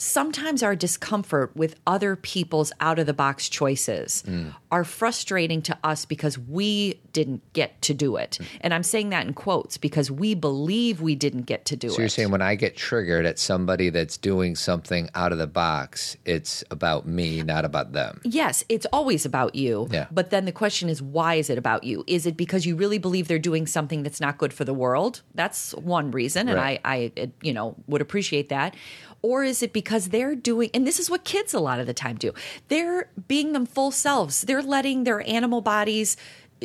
[0.05, 4.55] Sometimes our discomfort with other people's out of the box choices mm.
[4.71, 8.39] are frustrating to us because we didn't get to do it.
[8.39, 8.47] Mm.
[8.61, 11.93] And I'm saying that in quotes because we believe we didn't get to do So
[11.93, 11.97] it.
[11.97, 15.47] So you're saying when I get triggered at somebody that's doing something out of the
[15.47, 18.21] box, it's about me, not about them.
[18.25, 19.89] Yes, it's always about you.
[19.91, 20.09] Yeah.
[20.11, 22.05] But then the question is, why is it about you?
[22.07, 25.23] Is it because you really believe they're doing something that's not good for the world?
[25.35, 26.81] That's one reason, and Right.
[26.85, 28.77] I, I, you know, would appreciate that.
[29.25, 31.95] Or is it because they're doing, and this is what kids a lot of the
[31.95, 32.35] time do,
[32.69, 34.43] they're being them full selves.
[34.43, 36.19] They're letting their animal bodies,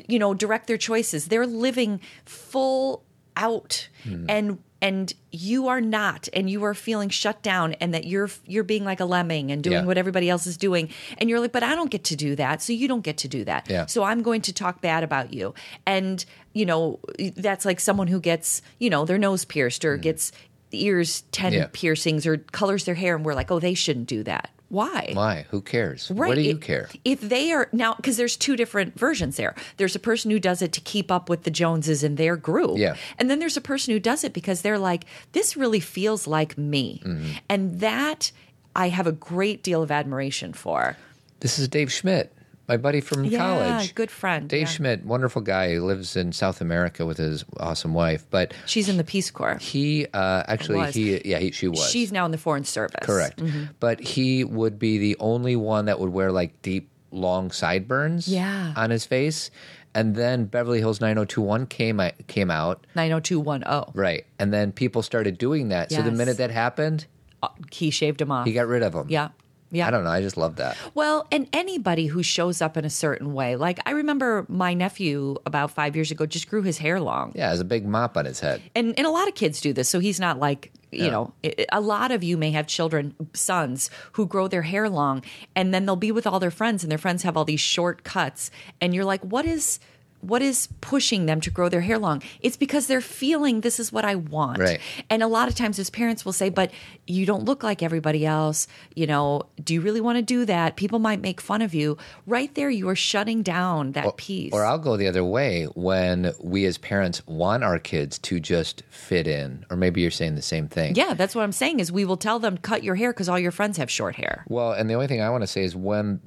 [0.10, 1.30] you know, direct their choices.
[1.30, 3.06] They're living full
[3.38, 4.26] out, hmm.
[4.28, 8.65] and and you are not, and you are feeling shut down, and that you're you're
[8.65, 9.86] being like a lemming and doing Yeah.
[9.86, 12.62] what everybody else is doing, and you're like, but I don't get to do that,
[12.62, 13.69] so you don't get to do that.
[13.69, 13.86] Yeah.
[13.86, 15.54] So I'm going to talk bad about you,
[15.86, 17.00] and you know
[17.38, 20.02] that's like someone who gets you know their nose pierced or hmm.
[20.02, 20.34] gets
[20.71, 21.55] ears ten Mm.
[21.55, 21.67] Yeah.
[21.71, 24.49] piercings or colors their hair, and we're like, oh, they shouldn't do that.
[24.69, 25.12] Why?
[25.13, 25.45] Why?
[25.49, 26.12] Who cares?
[26.12, 26.27] Right.
[26.29, 26.89] What do you If- care?
[27.03, 29.55] If they are now, because there's two different versions there.
[29.77, 32.77] There's a person who does it to keep up with the Joneses in their group.
[32.77, 32.95] Yeah.
[33.17, 36.55] And then there's a person who does it because they're like, this really feels like
[36.55, 37.01] me.
[37.03, 37.32] Mm-hmm.
[37.49, 38.32] And that
[38.75, 40.97] I have a great deal of admiration for.
[41.39, 42.32] This is Dave Schmidt,
[42.69, 43.32] my buddy from college.
[43.34, 43.39] Yeah,
[43.71, 43.95] college.
[43.95, 44.67] good friend, Dave yeah.
[44.67, 45.71] Schmidt, wonderful guy.
[45.71, 48.25] He lives in South America with his awesome wife.
[48.29, 49.58] But She's in the Peace Corps.
[49.60, 53.01] he uh, actually he yeah he, she was She's now in the Foreign Service.
[53.05, 53.41] correct.
[53.82, 58.73] But he would be the only one that would wear like deep long sideburns Yeah.
[58.77, 59.49] on his face.
[59.95, 63.91] And then Beverly Hills 90210 came came out 90210.
[63.99, 65.91] right, and then people started doing that.
[65.91, 67.08] So the minute that happened,
[67.41, 68.45] Uh, he shaved him off.
[68.45, 69.08] he got rid of them.
[69.10, 69.29] Yeah.
[69.71, 69.88] Yeah.
[69.88, 70.10] I don't know.
[70.10, 70.75] I just love that.
[70.95, 73.55] Well, and anybody who shows up in a certain way.
[73.55, 77.34] Like I remember my nephew about five years ago just grew his hair long.
[77.36, 78.62] Yeah, has a big mop on his head.
[78.75, 81.12] And and a lot of kids do this, so he's not like you Yeah.
[81.12, 81.34] know.
[81.71, 85.23] a lot of you may have children, sons who grow their hair long,
[85.55, 88.03] and then they'll be with all their friends, and their friends have all these short
[88.03, 88.49] cuts,
[88.82, 89.79] and you're like, what is
[90.21, 92.21] what is pushing them to grow their hair long?
[92.41, 94.60] It's because they're feeling this is what I want.
[94.60, 94.79] Right.
[95.10, 96.71] And a lot of times as parents will say, but
[97.08, 98.67] you don't look like everybody else.
[98.95, 100.75] You know, do you really want to do that?
[100.75, 101.97] People might make fun of you.
[102.25, 104.53] Right there, you are shutting down that piece.
[104.53, 108.84] Or I'll go the other way when we as parents want our kids to just
[108.89, 109.65] fit in.
[109.69, 110.95] Or maybe you're saying the same thing.
[110.95, 113.39] yeah, that's what I'm saying is we will tell them cut your hair because all
[113.39, 114.43] your friends have short hair.
[114.47, 116.19] Well, and the only thing I want to say is when,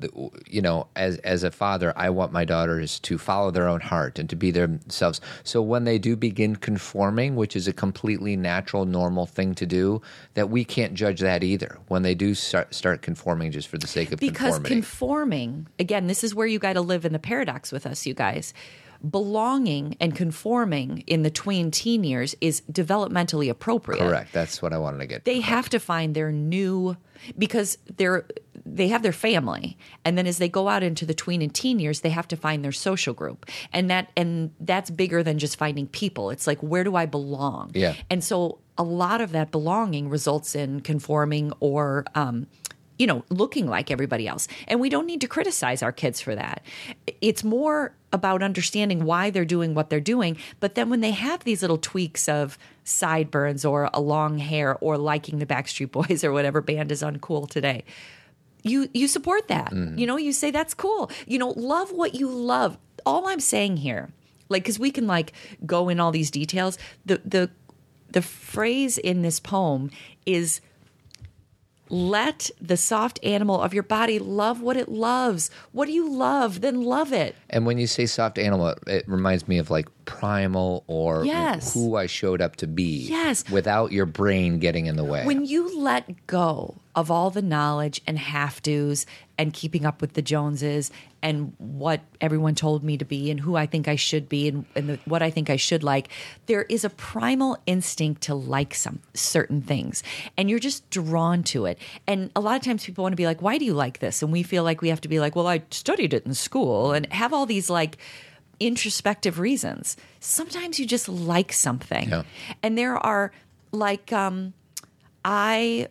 [0.46, 4.18] you know, as as a father, I want my daughters to follow their own heart
[4.18, 5.20] and to be themselves.
[5.44, 10.00] So when they do begin conforming, which is a completely natural, normal thing to do,
[10.34, 11.78] that we can't judge that either.
[11.88, 14.32] When they do start start conforming just for the sake of conforming.
[14.32, 14.74] Because conformity.
[14.74, 18.14] conforming, again, this is where you got to live in the paradox with us, you
[18.14, 18.54] guys.
[19.10, 23.98] Belonging and conforming in the tween teen years is developmentally appropriate.
[24.00, 24.32] Correct.
[24.32, 25.24] That's what I wanted to get.
[25.24, 26.96] they have to find their new
[27.36, 28.24] because they're
[28.64, 31.78] they have their family and then as they go out into the tween and teen
[31.80, 35.56] years they have to find their social group and that and that's bigger than just
[35.56, 37.94] finding people it's like where do i belong Yeah.
[38.10, 42.46] and so a lot of that belonging results in conforming or um
[43.02, 44.46] you know looking like everybody else.
[44.68, 46.62] And we don't need to criticize our kids for that.
[47.20, 50.36] It's more about understanding why they're doing what they're doing.
[50.60, 54.96] But then when they have these little tweaks of sideburns or a long hair or
[54.96, 57.82] liking the backstreet boys or whatever band is uncool today
[58.62, 59.72] you you support that.
[59.72, 59.98] Mm-hmm.
[59.98, 61.10] You know you say that's cool.
[61.26, 62.78] You know love what you love.
[63.04, 64.10] All i'm saying here
[64.52, 65.32] like because we can like
[65.66, 67.50] go in all these details the the
[68.10, 69.90] the phrase in this poem
[70.26, 70.60] is
[71.92, 76.62] let the soft animal of your body love what it loves what do you love
[76.62, 80.84] then love it And when you say soft animal, it- reminds me of like primal
[80.86, 81.74] or Yes.
[81.74, 83.06] who I showed up to be.
[83.08, 83.44] Yes.
[83.50, 85.24] Without your brain getting in the way.
[85.26, 89.04] when you let go of all the knowledge and have tos
[89.42, 93.56] and keeping up with the Joneses and what everyone told me to be and who
[93.56, 96.08] I think I should be and, and the, what I think I should like,
[96.46, 100.04] there is a primal instinct to like some certain things.
[100.36, 101.78] And you're just drawn to it.
[102.06, 104.22] And a lot of times people want to be like, why do you like this?
[104.22, 106.92] And we feel like we have to be like, well, I studied it in school
[106.92, 107.98] and have all these like,
[108.60, 109.96] introspective reasons.
[110.20, 112.10] Sometimes you just like something.
[112.10, 112.22] Yeah.
[112.62, 113.32] And there are
[113.72, 114.52] like um
[115.24, 115.88] I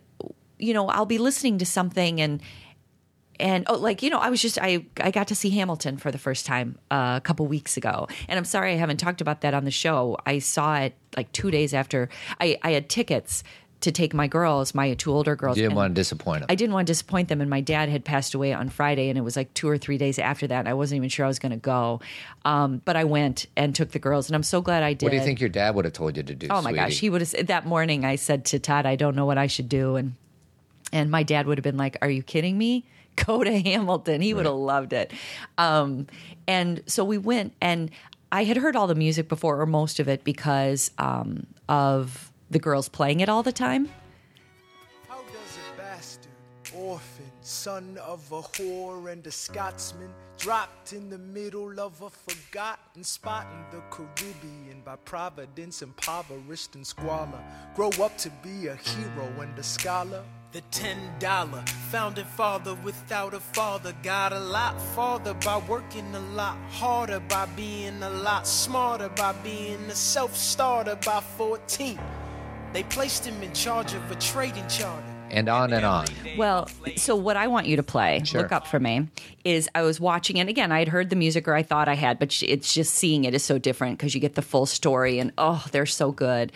[0.58, 2.42] you know, I'll be listening to something and
[3.42, 6.12] and oh, like you know, I was just I I got to see Hamilton for
[6.12, 9.42] the first time uh, a couple weeks ago, and I'm sorry I haven't talked about
[9.42, 10.18] that on the show.
[10.26, 12.08] I saw it like two days after
[12.40, 13.44] I I had tickets
[13.82, 15.58] to take my girls, my two older girls.
[15.58, 16.46] You didn't want to disappoint him.
[16.50, 19.18] I didn't want to disappoint them, and my dad had passed away on Friday, and
[19.18, 20.60] it was like two or three days after that.
[20.60, 22.00] And I wasn't even sure I was going to go,
[22.46, 25.08] um, but I went and took the girls, and I'm so glad I did.
[25.08, 26.48] what do you think your dad would have told you to do?
[26.50, 28.06] Oh my gosh, he would have said that morning.
[28.06, 30.14] I said to Todd, "I don't know what I should do," and
[30.94, 32.86] and my dad would have been like, "Are you kidding me?
[33.16, 35.12] Go to Hamilton." He would have loved it.
[35.58, 36.08] Um,
[36.48, 37.92] and so we went, and
[38.32, 42.60] I had heard all the music before, or most of it, because um, of the
[42.60, 43.90] girls playing it all the time.
[45.08, 46.32] How does a bastard,
[46.74, 53.04] orphan, son of a whore and a Scotsman, dropped in the middle of a forgotten
[53.04, 57.44] spot in the Caribbean by providence, impoverished and squalor,
[57.76, 60.24] grow up to be a hero and a scholar?
[60.52, 66.20] The ten dollar founding father without a father got a lot farther by working a
[66.20, 71.98] lot harder, by being a lot smarter, by being a self starter by 14.
[72.74, 75.06] They placed him in charge of a trading charter.
[75.30, 76.06] and on and on.
[76.38, 78.42] Well, so what I want you to play, Sure.
[78.42, 79.08] look up for me,
[79.46, 81.94] is I was watching, and again, I had heard the music or I thought I
[81.96, 85.18] had, but it's just seeing it is so different because you get the full story,
[85.20, 86.52] and oh, they're so good.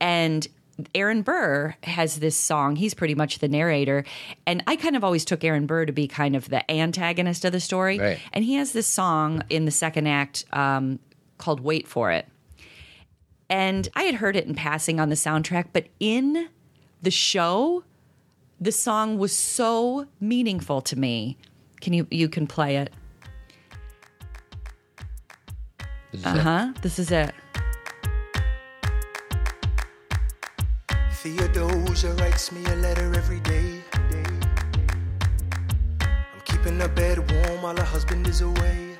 [0.00, 0.46] And
[0.94, 2.76] Aaron Burr has this song.
[2.76, 4.04] He's pretty much the narrator.
[4.46, 7.52] And I kind of always took Aaron Burr to be kind of the antagonist of
[7.52, 7.98] the story.
[7.98, 8.18] Right.
[8.32, 10.98] And he has this song in the second act um,
[11.38, 12.26] called Wait for It.
[13.48, 16.48] And I had heard it in passing on the soundtrack, but in
[17.00, 17.84] the show,
[18.60, 21.36] the song was so meaningful to me.
[21.80, 22.92] Can you you can play it?
[26.24, 26.72] Uh huh.
[26.82, 27.32] This is it.
[31.26, 33.82] Theodosia writes me a letter every day.
[36.00, 38.96] I'm keeping her bed warm while her husband is away.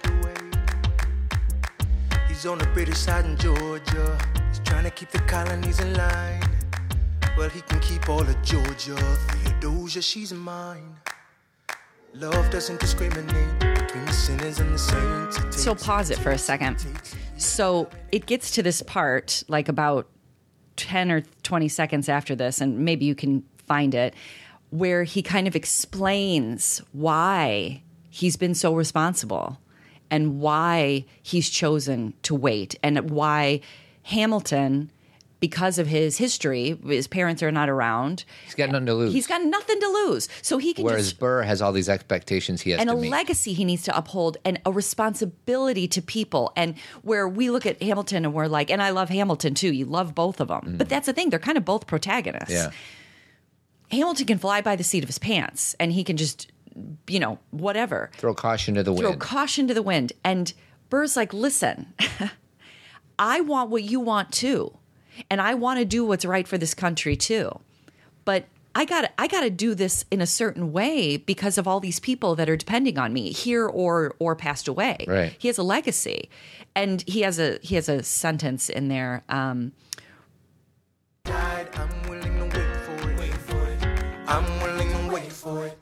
[2.26, 4.18] He's on the British side in Georgia.
[4.48, 6.42] He's trying to keep the colonies in line.
[7.38, 8.96] Well, he can keep all of Georgia.
[8.96, 10.96] Theodosia, she's mine.
[12.12, 15.62] Love doesn't discriminate between the sinners and the saints.
[15.62, 16.84] So pause it for a second.
[17.36, 20.08] So it gets to this part, like about
[20.76, 24.14] 10 or 20 seconds after this, and maybe you can find it,
[24.70, 29.58] where he kind of explains why he's been so responsible
[30.10, 33.60] and why he's chosen to wait and why
[34.04, 34.90] Hamilton.
[35.38, 38.24] Because of his history, his parents are not around.
[38.44, 39.12] He's got nothing to lose.
[39.12, 42.62] He's got nothing to lose, so he can Whereas just Burr has all these expectations
[42.62, 43.10] he has and a meet.
[43.10, 47.82] legacy he needs to uphold and a responsibility to people and where we look at
[47.82, 50.78] hamilton and we're like and i love hamilton too you love both of them mm.
[50.78, 52.70] but that's the thing they're kind of both protagonists yeah.
[53.90, 56.52] hamilton can fly by the seat of his pants and he can just
[57.08, 59.20] you know whatever Throw caution to the throw wind.
[59.20, 60.52] Throw caution to the wind and
[60.90, 61.94] burr's like listen
[63.18, 64.76] i want what you want too
[65.30, 67.60] and i want to do what's right for this country too
[68.24, 71.80] but I got I got to do this in a certain way because of all
[71.80, 74.98] these people that are depending on me here or or passed away.
[75.08, 75.34] Right.
[75.38, 76.28] He has a legacy,
[76.74, 79.24] and he has a he has a sentence in there.
[79.30, 79.72] Um,
[81.24, 83.18] died, I'm willing to wait for it.
[83.18, 83.82] Wait for it.
[84.26, 85.78] I'm willing to wait for it.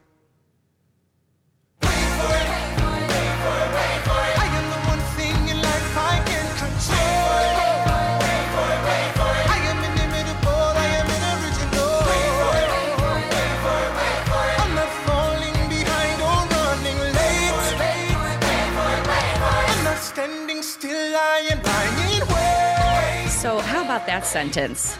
[23.95, 24.99] About that sentence?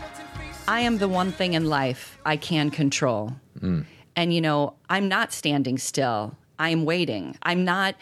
[0.69, 5.33] I am the one thing in life I can control, and you know I'm not
[5.33, 6.37] standing still.
[6.61, 7.37] I'm waiting.
[7.43, 7.97] I'm not.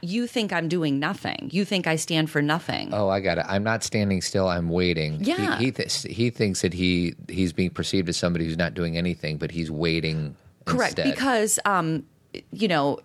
[0.00, 1.50] You think I'm doing nothing.
[1.52, 2.94] You think I stand for nothing.
[2.94, 3.44] Oh, I got it.
[3.46, 4.48] I'm not standing still.
[4.48, 5.20] I'm waiting.
[5.22, 5.58] He- Yeah.
[5.58, 9.36] He, th- he thinks that he he's being perceived as somebody who's not doing anything,
[9.36, 10.34] but he's waiting.
[10.64, 11.14] Correct, instead.
[11.14, 12.04] because um,
[12.52, 13.00] you know,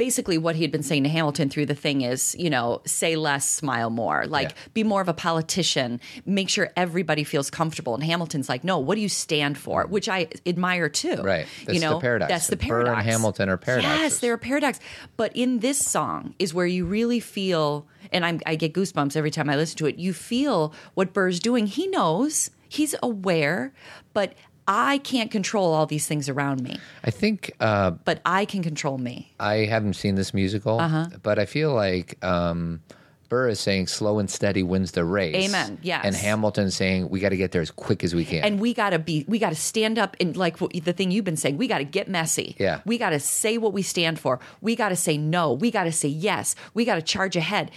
[0.00, 3.16] basically what he had been saying to Hamilton through the thing is, you know, say
[3.16, 4.24] less, smile more.
[4.24, 4.56] Like Yeah.
[4.72, 7.94] be more of a politician, make sure everybody feels comfortable.
[7.94, 9.84] And Hamilton's like, no, what do you stand for?
[9.86, 11.16] Which I admire too.
[11.22, 11.46] Right.
[11.66, 12.30] That's you know, the paradox.
[12.30, 13.02] That's the Burr and.
[13.02, 14.00] Hamilton are paradoxes.
[14.00, 14.80] Yes, they're a paradox.
[15.18, 19.30] But in this song is where you really feel, and I'm, I get goosebumps every
[19.30, 19.96] time I listen to it.
[19.98, 21.66] You feel what Burr's doing.
[21.66, 23.74] He knows, he's aware,
[24.14, 24.32] but
[24.72, 26.78] I can't control all these things around me.
[27.02, 29.32] I think uh, But I can control me.
[29.40, 31.06] I haven't seen this musical, Uh-huh.
[31.24, 32.80] but I feel like um,
[33.28, 35.34] Burr is saying slow and steady wins the race.
[35.48, 35.78] Amen.
[35.82, 36.04] Yes.
[36.04, 38.44] And Hamilton saying we got to get there as quick as we can.
[38.44, 41.10] and we got to be we got to stand up and like what, the thing
[41.10, 42.80] you've been saying we got to get messy Yeah.
[42.84, 45.84] we got to say what we stand for we got to say no we got
[45.84, 47.70] to say yes we got to charge ahead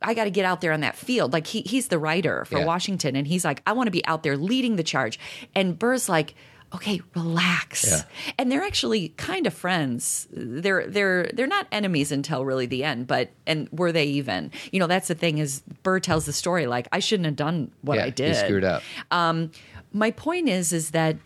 [0.00, 1.32] I got to get out there on that field.
[1.32, 2.64] Like he, he's the writer for Yeah.
[2.66, 5.18] Washington, and he's like, I want to be out there leading the charge.
[5.54, 6.34] And Burr's like,
[6.74, 7.84] okay, relax.
[7.90, 8.02] Yeah.
[8.38, 10.28] And they're actually kind of friends.
[10.30, 13.06] They're they're they're not enemies until really the end.
[13.06, 14.52] But and were they even?
[14.70, 17.70] You know, that's the thing is Burr tells the story like I shouldn't have done
[17.80, 18.36] what yeah, I did.
[18.36, 18.82] Screwed up.
[19.10, 19.50] Um,
[19.92, 21.16] My point is, is that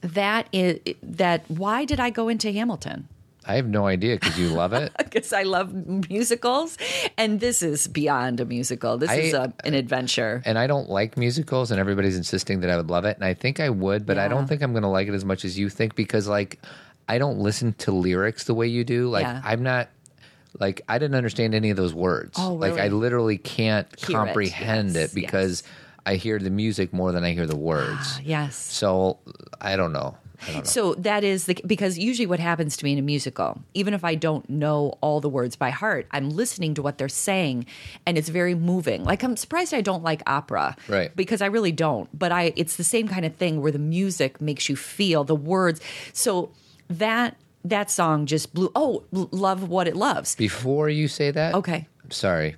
[0.00, 3.08] that is that why did I go into Hamilton?
[3.46, 4.92] I have no idea because you love it.
[5.16, 5.72] Because I love
[6.10, 6.76] musicals,
[7.16, 8.98] and this is beyond a musical.
[8.98, 10.42] This is I- a, uh, an adventure.
[10.44, 13.34] and I don't like musicals, and everybody's insisting that I would love it, and I
[13.34, 15.58] think I would, but I don't think I'm going to like it as much as
[15.58, 16.58] you think because, like,
[17.08, 19.08] I don't listen to lyrics the way you do.
[19.08, 19.40] Like, Yeah.
[19.44, 19.88] I'm not.
[20.58, 22.36] Like I didn't understand any of those words.
[22.40, 22.70] Oh, really?
[22.72, 24.24] Like I literally can't Hear it.
[24.24, 25.62] comprehend Yes, it because
[26.06, 27.98] I hear the music more than I hear the words.
[28.00, 28.56] Ah, yes.
[28.56, 29.18] So
[29.60, 30.16] I don't know.
[30.42, 30.62] I don't know.
[30.64, 34.04] So that is the because usually what happens to me in a musical, even if
[34.04, 37.66] I don't know all the words by heart, I'm listening to what they're saying,
[38.06, 39.04] and it's very moving.
[39.04, 41.14] Like I'm surprised I don't like opera, Right.
[41.16, 42.08] Because I really don't.
[42.16, 45.36] But I, it's the same kind of thing where the music makes you feel the
[45.36, 45.80] words.
[46.12, 46.50] So
[46.88, 48.70] that that song just blew.
[48.74, 50.34] Oh, love what it loves.
[50.36, 51.88] Before you say that, Okay.
[52.10, 52.56] Sorry.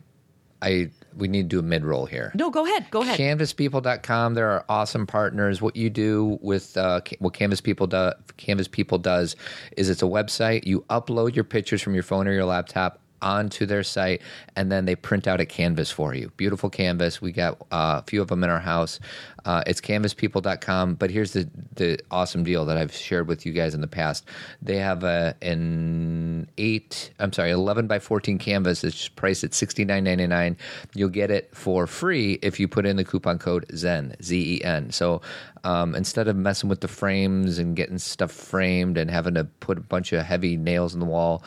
[0.60, 2.32] I we need to do a mid roll here.
[2.34, 2.86] No, go ahead.
[2.90, 3.18] Go ahead.
[3.18, 8.68] canvaspeople.com there are awesome partners what you do with uh, what canvas people do canvas
[8.68, 9.36] people does
[9.76, 13.66] is it's a website you upload your pictures from your phone or your laptop onto
[13.66, 14.22] their site
[14.56, 16.30] and then they print out a canvas for you.
[16.36, 17.20] Beautiful canvas.
[17.20, 19.00] We got uh, a few of them in our house.
[19.44, 23.74] Uh, it's canvaspeople.com but here's the, the awesome deal that i've shared with you guys
[23.74, 24.24] in the past.
[24.60, 30.56] They have a, an 8 i'm sorry 11 by 14 canvas it's priced at $69.99
[30.94, 35.22] you'll get it for free if you put in the coupon code zen z-e-n so
[35.64, 39.78] um, instead of messing with the frames and getting stuff framed and having to put
[39.78, 41.42] a bunch of heavy nails in the wall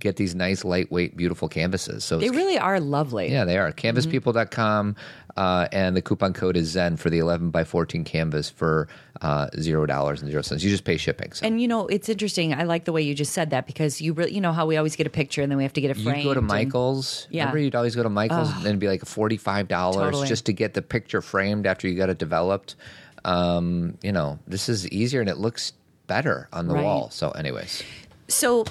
[0.00, 3.30] get these nice lightweight beautiful canvases so They really are lovely.
[3.32, 3.72] yeah, they are.
[3.72, 4.96] Canvaspeople.com,
[5.36, 8.88] uh, and the coupon code is Zen for the 11 by 14 canvas for
[9.22, 10.62] uh, $0 and 0 cents.
[10.62, 11.32] You just pay shipping.
[11.32, 11.46] So.
[11.46, 12.52] And you know, it's interesting.
[12.54, 14.76] I like the way you just said that because you really, you know, how we
[14.76, 16.18] always get a picture and then we have to get it framed.
[16.18, 17.26] You'd go to and- Michael's.
[17.30, 17.42] Yeah.
[17.44, 20.28] Remember, you'd always go to Michael's and it'd be like $45 Totally.
[20.28, 22.76] just to get the picture framed after you got it developed.
[23.24, 25.72] Um, you know, this is easier and it looks
[26.06, 26.84] better on the Right.
[26.84, 27.10] wall.
[27.10, 27.82] So, anyways,
[28.28, 28.64] So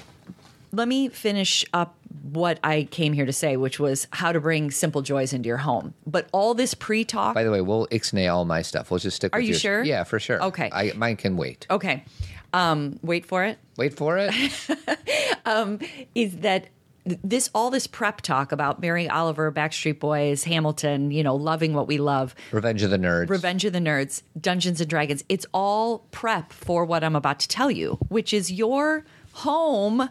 [0.72, 4.70] let me finish up what I came here to say, which was how to bring
[4.70, 5.94] simple joys into your home.
[6.06, 7.34] But all this pre-talk.
[7.34, 8.90] by the way, we'll ixnay all my stuff.
[8.90, 9.60] We'll just stick Are with you yours.
[9.60, 9.84] sure?
[9.84, 10.42] Yeah, for sure.
[10.42, 10.68] Okay.
[10.72, 11.66] I, mine can wait.
[11.70, 12.04] okay,
[12.52, 13.58] um, wait for it.
[13.76, 14.34] Wait for it.
[16.14, 16.68] Is that
[17.04, 21.10] this all this prep talk about Mary Oliver, Backstreet Boys, Hamilton?
[21.10, 22.34] You know, loving what we love.
[22.52, 23.30] Revenge of the Nerds.
[23.30, 25.24] Revenge of the Nerds, Dungeons and Dragons.
[25.28, 30.08] It's all prep for what I'm about to tell you, which is your home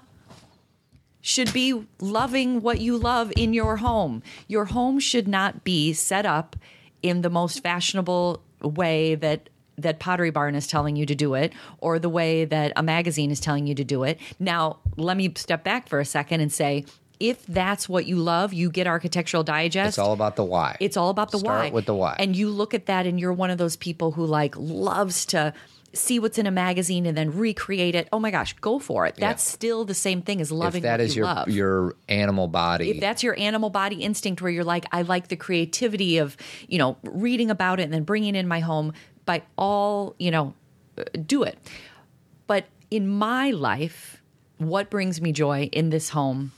[1.28, 4.24] should be loving what you love in your home.
[4.48, 6.56] Your home should not be set up
[7.04, 11.54] in the most fashionable way that that Pottery Barn is telling you to do it
[11.80, 14.20] or the way that a magazine is telling you to do it.
[14.40, 16.86] Now, let me step back for a second and say
[17.20, 19.90] if that's what you love, you get Architectural Digest.
[19.90, 20.78] It's all about the why.
[20.80, 21.62] It's all about the Start why.
[21.66, 22.16] Start with the why.
[22.18, 25.54] And you look at that and you're one of those people who like loves to
[25.94, 28.08] see what's in a magazine and then recreate it.
[28.12, 29.16] Oh my gosh, go for it.
[29.18, 29.54] That's Yeah.
[29.54, 31.48] still the same thing as loving if that is you your love.
[31.50, 35.36] your animal body, if that's your animal body instinct where you're like I like the
[35.38, 38.94] creativity of, you know, reading about it and then bringing it in my home
[39.26, 40.54] by all, you know,
[40.98, 41.58] uh, do it.
[42.48, 44.22] But in my life,
[44.58, 46.52] what brings me joy in this home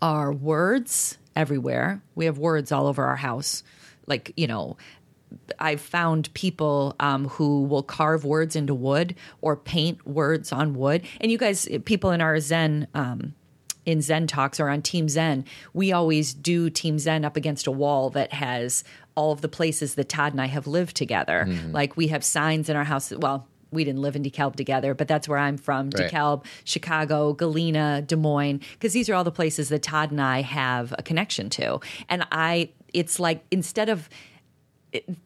[0.00, 2.02] are words everywhere.
[2.14, 3.62] We have words all over our house.
[4.06, 4.76] Like, you know,
[5.58, 11.02] I've found people um, who will carve words into wood or paint words on wood.
[11.20, 13.34] And you guys, people in our Zen, um,
[13.84, 17.72] in Zen talks or on Team Zen, we always do Team Zen up against a
[17.72, 21.46] wall that has all of the places that Todd and I have lived together.
[21.72, 23.12] Like we have signs in our house.
[23.12, 25.90] Well, we didn't live in DeKalb together, but that's where I'm from.
[25.90, 26.10] Right.
[26.10, 30.42] DeKalb, Chicago, Galena, Des Moines, because these are all the places that Todd and I
[30.42, 31.80] have a connection to.
[32.08, 34.08] And I, it's like instead of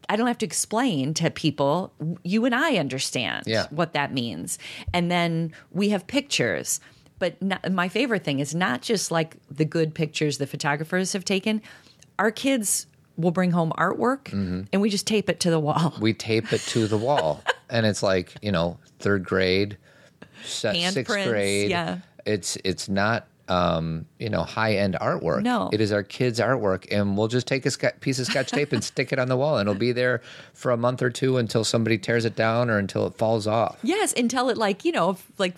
[0.08, 1.92] I don't have to explain to people.
[2.22, 3.66] You and I understand Yeah.
[3.70, 4.58] what that means.
[4.92, 6.80] And then we have pictures.
[7.18, 11.24] But not, my favorite thing is not just like the good pictures the photographers have
[11.24, 11.62] taken.
[12.18, 12.86] Our kids
[13.16, 14.62] will bring home artwork mm-hmm.
[14.72, 15.94] and we just tape it to the wall.
[16.00, 19.78] we tape it to the wall and it's like you know third grade
[20.44, 21.98] sixth grade yeah.
[22.26, 25.70] it's it's not um you know high end artwork No.
[25.72, 28.72] it is our kids artwork and we'll just take a ske- piece of sketch tape
[28.72, 30.20] and stick it on the wall and it'll be there
[30.52, 33.78] for a month or two until somebody tears it down or until it falls off
[33.82, 35.56] Yes, until it like you know, like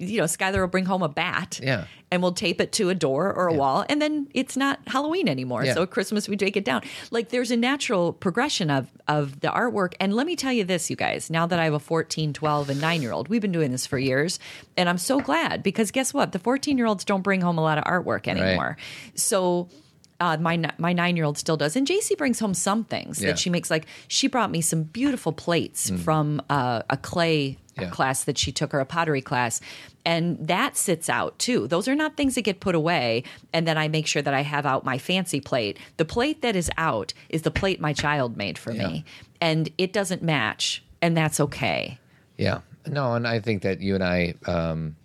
[0.00, 1.84] you know, Skylar will bring home a bat, Yeah.
[2.10, 5.28] and we'll tape it to a door or a wall, and then it's not Halloween
[5.28, 5.64] anymore.
[5.64, 5.74] Yeah.
[5.74, 6.82] So at Christmas we take it down.
[7.10, 9.92] Like there's a natural progression of of the artwork.
[10.00, 11.28] And let me tell you this, you guys.
[11.30, 13.86] Now that I have a 14, 12, and nine year old, we've been doing this
[13.86, 14.38] for years,
[14.76, 16.32] and I'm so glad because guess what?
[16.32, 18.76] The 14 year olds don't bring home a lot of artwork anymore.
[19.14, 19.68] So.
[20.22, 23.28] Uh, my my nine year old still does, and JC brings home some things Yeah.
[23.28, 23.70] that she makes.
[23.70, 27.88] Like she brought me some beautiful plates from uh, a clay Yeah.
[27.88, 29.62] class that she took or a pottery class
[30.04, 31.66] and that sits out too.
[31.66, 33.22] Those are not things that get put away
[33.52, 35.78] and then i make sure that i have out my fancy plate.
[35.96, 39.04] The plate that is out is the plate my child made for me
[39.40, 41.98] and it doesn't match and that's okay.
[42.36, 42.60] Yeah.
[42.86, 44.96] No and i think that you and i um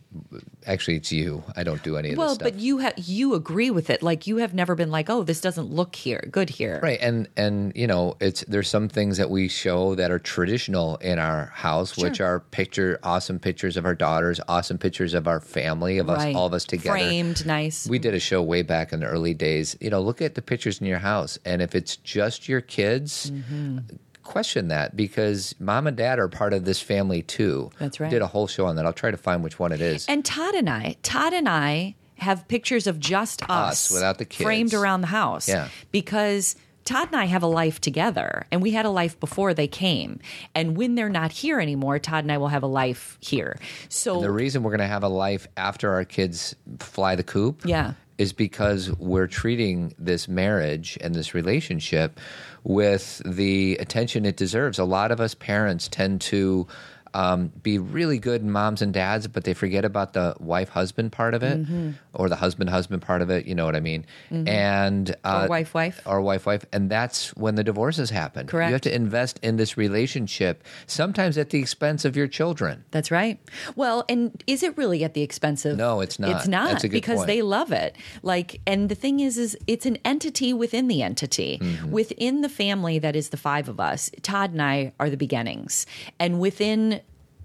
[0.68, 1.43] actually it's you.
[1.55, 2.51] I don't do any of well this stuff.
[2.51, 4.01] but you have you agree with it.
[4.03, 6.80] Like you have never been like oh this doesn't look here good here.
[6.82, 10.97] Right, and and you know, it's there's some things that we show that are traditional
[10.97, 15.39] in our house, which are picture, awesome pictures of our daughters, awesome pictures of our
[15.39, 16.89] family, of us, all of us together.
[16.91, 17.88] framed nice.
[17.88, 19.76] We did a show way back in the early days.
[19.80, 23.32] You know, look at the pictures in your house, and if it's just your kids,
[23.32, 23.80] Mm-hmm.
[24.26, 27.69] Question that because mom and dad are part of this family too.
[27.80, 28.09] That's We right.
[28.09, 28.86] did a whole show on that.
[28.86, 30.05] I'll try to find which one it is.
[30.07, 34.26] And Todd and I, Todd and I have pictures of just us, Us, without the
[34.26, 34.43] kids.
[34.43, 35.47] framed around the house.
[35.49, 35.67] Yeah.
[35.91, 36.55] Because
[36.86, 40.19] Todd and I have a life together, and we had a life before they came.
[40.53, 43.57] And when they're not here anymore, Todd and I will have a life here.
[43.89, 47.63] So the reason we're going to have a life after our kids fly the coop
[47.65, 47.93] Yeah.
[48.18, 52.20] Is because we're treating this marriage and this relationship
[52.63, 54.80] with the attention it deserves.
[54.80, 56.68] A lot of us parents tend to
[57.16, 61.34] um, be really good moms and dads, but they forget about the wife husband part
[61.34, 61.91] of it Mm-hmm.
[62.13, 63.45] or the husband husband part of it.
[63.47, 64.05] You know what I mean?
[64.30, 66.01] And uh, Or wife-wife.
[66.05, 68.47] or wife wife, and that's when the divorces happen.
[68.47, 68.70] Correct.
[68.70, 72.84] You have to invest in this relationship, sometimes at the expense of your children.
[72.91, 73.39] That's right.
[73.76, 75.78] Well, and is it really at the expense of?
[75.78, 76.32] No, it's not.
[76.36, 77.28] It's not That's a good because point.
[77.28, 77.95] they love it.
[78.24, 81.91] Like, and the thing is, is it's an entity within the entity, Mm-hmm.
[81.91, 84.11] within the family that is the five of us.
[84.22, 85.86] Todd and I are the beginnings,
[86.20, 87.01] and within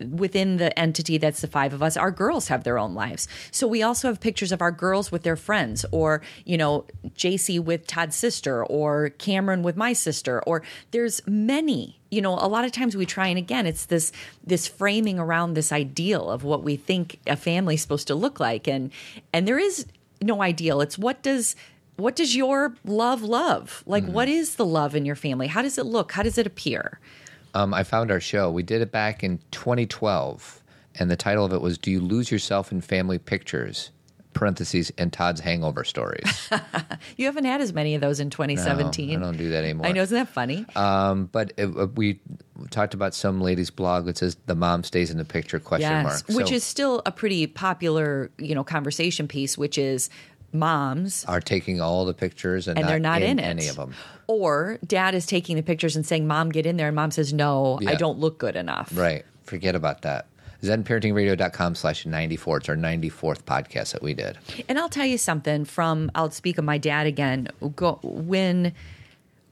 [0.08, 3.28] within the entity that's the five of us our girls have their own lives.
[3.50, 7.62] So we also have pictures of our girls with their friends or you know jc
[7.62, 12.64] with todd's sister or cameron with my sister or there's many you know a lot
[12.64, 14.12] of times we try and again it's this
[14.44, 18.66] this framing around this ideal of what we think a family's supposed to look like.
[18.66, 18.90] And
[19.32, 19.86] and there is
[20.22, 20.80] no ideal.
[20.80, 21.56] It's what does
[21.96, 23.82] what does your love love?
[23.86, 24.12] Like mm-hmm.
[24.12, 25.46] what is the love in your family?
[25.48, 26.12] How does it look?
[26.12, 26.98] How does it appear
[27.54, 28.50] um, I found our show.
[28.50, 30.62] We did it back in 2012,
[30.96, 33.90] and the title of it was "Do You Lose Yourself in Family Pictures?"
[34.32, 36.50] Parentheses and Todd's hangover stories.
[37.16, 39.86] you haven't had as many of those in 2017 I don't do that anymore.
[39.86, 40.64] I know, isn't that funny?
[40.76, 42.20] Um, but it, uh, we
[42.70, 46.04] talked about some lady's blog that says the mom stays in the picture question yes,
[46.04, 46.36] mark.
[46.36, 50.10] which So is still a pretty popular, you know, conversation piece, which is
[50.52, 53.42] moms are taking all the pictures and, and they're not in, it.
[53.42, 53.94] any of them.
[54.26, 57.32] Or dad is taking the pictures and saying, "Mom, get in there," and mom says,
[57.32, 59.24] "No, I don't look good enough." Right.
[59.44, 60.26] Forget about that.
[60.62, 62.58] ZenParentingRadio.com slash 94.
[62.58, 64.38] It's our 94th podcast that we did.
[64.68, 67.48] And I'll tell you something from I'll speak of my dad again.
[67.74, 68.72] Go, when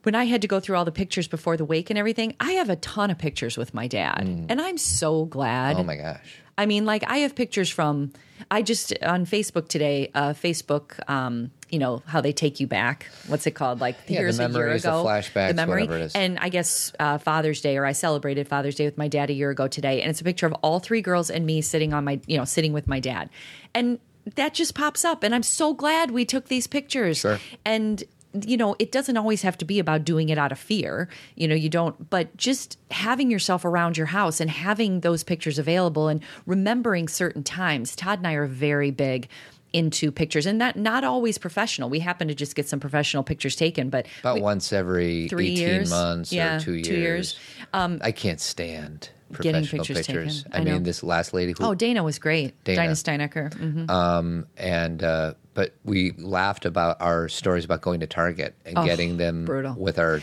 [0.03, 2.53] when I had to go through all the pictures before the wake and everything, I
[2.53, 5.77] have a ton of pictures with my dad, and I'm so glad.
[5.77, 5.81] Mm.
[5.81, 6.37] Oh my gosh.
[6.57, 8.13] I mean, like I have pictures from
[8.51, 10.11] I just on Facebook today.
[10.15, 13.07] Uh, Facebook, um, you know how they take you back.
[13.27, 13.81] What's it called?
[13.81, 15.83] Like Yeah, the here's a year memories, the ago, flashbacks, memory.
[15.83, 16.15] whatever it is.
[16.15, 19.35] And I guess uh, Father's Day, or I celebrated Father's Day with my dad a
[19.35, 22.05] year ago today, and it's a picture of all three girls and me sitting on
[22.05, 23.29] my, you know, sitting with my dad,
[23.75, 23.99] and
[24.35, 27.19] that just pops up, and I'm so glad we took these pictures.
[27.19, 27.39] Sure.
[27.65, 28.03] And
[28.45, 31.09] you know, it doesn't always have to be about doing it out of fear.
[31.35, 35.59] You know, you don't, but just having yourself around your house and having those pictures
[35.59, 37.97] available and remembering certain times.
[37.97, 39.29] Todd and I are very big
[39.73, 41.91] into pictures and that not always professional.
[41.91, 45.53] We happen to just get some professional pictures taken, but About we- once every three
[45.53, 46.87] 18 years, months yeah, or two years.
[46.87, 47.39] two years.
[47.75, 49.11] Um, I can't stand
[49.41, 50.43] Getting pictures pictures.
[50.45, 50.53] taken.
[50.59, 50.73] I, I know.
[50.75, 52.63] mean, this last lady who Oh, Dana was great.
[52.65, 52.83] Dana.
[52.83, 53.53] Dana, Steinecker.
[53.55, 58.79] hmm um, and uh, but we laughed about our stories about going to Target and
[58.79, 59.75] Oh, getting them brutal.
[59.77, 60.21] with our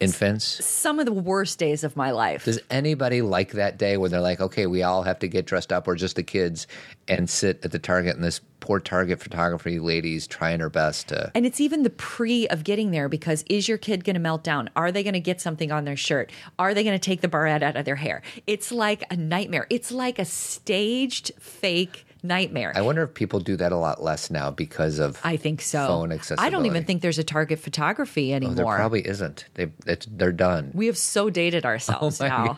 [0.00, 0.64] infants.
[0.64, 2.44] Some of the worst days of my life.
[2.44, 5.72] Does anybody like that day when they're like, okay, we all have to get dressed
[5.72, 6.66] up, or just the kids,
[7.06, 11.30] and sit at the Target and this poor Target photography lady's trying her best to.
[11.34, 14.44] And it's even the pre of getting there because is your kid going to melt
[14.44, 14.70] down?
[14.76, 16.30] Are they going to get something on their shirt?
[16.58, 18.22] Are they going to take the barrette out of their hair?
[18.46, 19.66] It's like a nightmare.
[19.70, 22.72] It's like a staged fake nightmare.
[22.74, 25.20] I wonder if people do that a lot less now because of.
[25.24, 25.86] I think so.
[25.86, 26.46] Phone accessibility.
[26.46, 28.52] I don't even think there's a Target photography anymore.
[28.52, 29.44] Oh, there probably isn't.
[29.54, 30.70] They it's, they're done.
[30.74, 32.56] we have so dated ourselves now.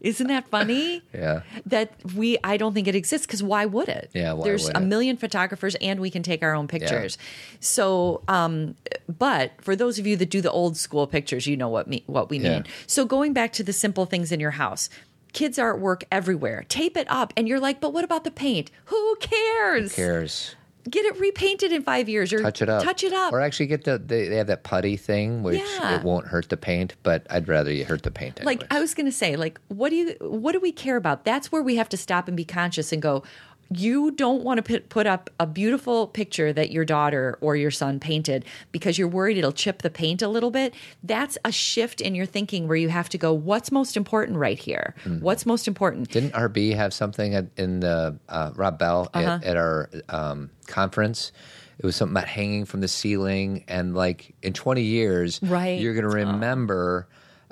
[0.00, 1.02] Isn't that funny?
[1.14, 1.42] Oh Yeah.
[1.66, 4.10] That we, I don't think it exists because why would it?
[4.14, 7.16] Yeah, There's a million photographers and we can take our own pictures.
[7.18, 7.56] Yeah.
[7.60, 8.74] So, um,
[9.08, 12.02] but for those of you that do the old school pictures, you know what me
[12.06, 12.54] what we Yeah.
[12.54, 12.64] mean.
[12.86, 14.90] So going back to the simple things in your house.
[15.34, 16.64] Kids artwork everywhere.
[16.68, 18.70] Tape it up, and you're like, but what about the paint?
[18.86, 19.94] Who cares?
[19.94, 20.54] Who Cares.
[20.88, 22.82] Get it repainted in five years, or Touch it up.
[22.82, 23.32] Touch it up.
[23.32, 25.96] Or actually get the they, they have that putty thing, which Yeah.
[25.96, 28.44] it won't hurt the paint, but I'd rather you hurt the paint.
[28.44, 28.64] like.
[28.70, 31.24] I was going to say, like, what do you, what do we care about?
[31.24, 33.22] That's where we have to stop and be conscious and go.
[33.70, 38.00] You don't want to put, up a beautiful picture that your daughter or your son
[38.00, 40.74] painted because you're worried it'll chip the paint a little bit.
[41.02, 44.58] That's a shift in your thinking where you have to go, what's most important right
[44.58, 44.94] here?
[45.04, 45.20] Mm-hmm.
[45.24, 46.10] What's most important?
[46.10, 49.38] Didn't RB have something in the uh, Rob Bell Uh-huh.
[49.42, 51.32] at, at our um, conference?
[51.78, 55.80] It was something about hanging from the ceiling, and like in 20 years, Right.
[55.80, 57.08] you're going to remember.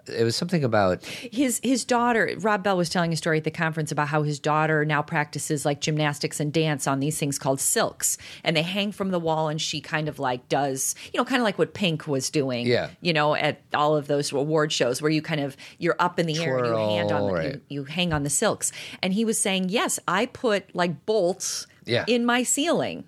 [0.08, 3.50] It was something about his his daughter Rob Bell was telling a story at the
[3.50, 7.60] conference about how his daughter now practices like gymnastics and dance on these things called
[7.60, 11.24] silks and they hang from the wall and she kind of like does you know
[11.24, 12.90] kind of like what Pink was doing Yeah.
[13.00, 16.26] you know at all of those award shows where you kind of you're up in
[16.26, 17.52] the air and you hand on the, right.
[17.54, 18.72] you, you hang on the silks
[19.02, 22.04] and he was saying yes I put like bolts Yeah.
[22.08, 23.04] in my ceiling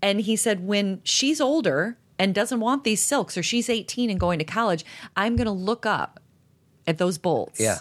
[0.00, 4.18] and he said, when she's older and doesn't want these silks, or she's 18 and
[4.18, 4.84] going to college,
[5.16, 6.20] I'm going to look up
[6.86, 7.60] at those bolts.
[7.60, 7.78] yeah,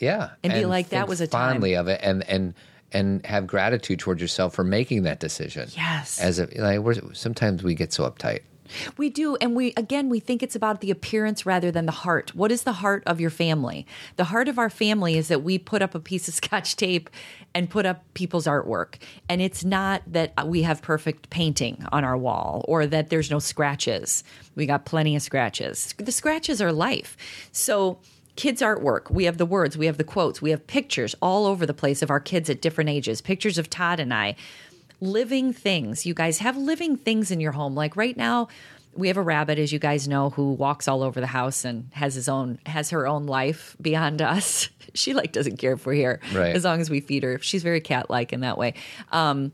[0.00, 1.52] yeah, And be like, that was a time.
[1.52, 2.54] fondly of it, and and
[2.92, 5.68] and have gratitude towards yourself for making that decision.
[5.76, 6.18] Yes.
[6.20, 8.40] as a like we're, sometimes we get so uptight.
[8.96, 9.36] We do.
[9.36, 12.34] And we, again, we think it's about the appearance rather than the heart.
[12.34, 13.86] What is the heart of your family?
[14.16, 17.10] The heart of our family is that we put up a piece of scotch tape
[17.54, 18.96] and put up people's artwork.
[19.28, 23.38] And it's not that we have perfect painting on our wall or that there's no
[23.38, 24.24] scratches.
[24.54, 25.94] We got plenty of scratches.
[25.98, 27.16] The scratches are life.
[27.52, 27.98] So,
[28.36, 31.66] kids' artwork, we have the words, we have the quotes, we have pictures all over
[31.66, 34.36] the place of our kids at different ages, pictures of Todd and I
[35.00, 36.06] living things.
[36.06, 37.74] You guys have living things in your home.
[37.74, 38.48] Like right now,
[38.94, 41.88] we have a rabbit, as you guys know, who walks all over the house and
[41.92, 44.68] has his own has her own life beyond us.
[44.94, 46.56] She like doesn't care if we're here, Right.
[46.56, 47.38] as long as we feed her.
[47.40, 48.72] She's very cat like in that way.
[49.12, 49.52] Um,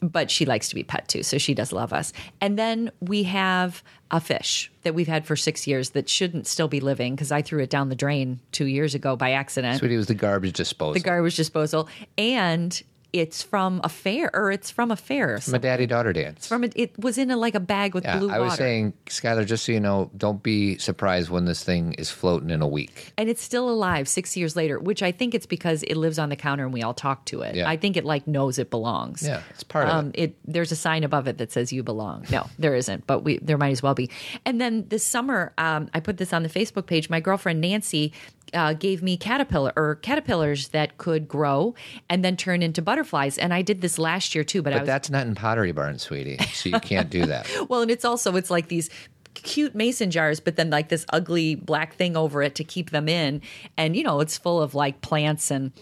[0.00, 2.14] but she likes to be pet too, so she does love us.
[2.40, 6.66] And then we have a fish that we've had for six years that shouldn't still
[6.66, 9.96] be living because I threw it down the drain two years ago by accident Sweetie,
[9.96, 10.94] it was the garbage disposal.
[10.94, 11.86] the garbage disposal,
[12.16, 12.82] and
[13.12, 15.38] it's from a fair, or it's from a fair.
[15.38, 16.46] from a daddy daughter dance.
[16.46, 18.44] From it, it was in a, like a bag with yeah, blue I water.
[18.44, 22.50] was saying, Skylar, just so you know, don't be surprised when this thing is floating
[22.50, 23.12] in a week.
[23.18, 26.28] and it's still alive six years later, which I think it's because it lives on
[26.28, 27.54] the counter and we all talk to it.
[27.54, 27.68] Yeah.
[27.68, 29.22] I think it like knows it belongs.
[29.22, 30.36] Yeah, it's part of um, it.
[30.44, 33.58] There's a sign above it that says "You belong." No, there isn't, but we there
[33.58, 34.10] might as well be.
[34.44, 37.10] And then this summer, um, I put this on the Facebook page.
[37.10, 38.12] My girlfriend Nancy
[38.54, 41.74] uh, gave me caterpillar or caterpillars that could grow
[42.08, 44.62] and then turn into butterflies, and I did this last year too.
[44.62, 46.38] But, I But was that's not in Pottery Barn, sweetie.
[46.52, 47.48] So you can't do that.
[47.68, 48.90] Well, and it's also it's like these
[49.34, 53.08] cute mason jars, but then like this ugly black thing over it to keep them
[53.08, 53.42] in,
[53.76, 55.72] and you know it's full of like plants and.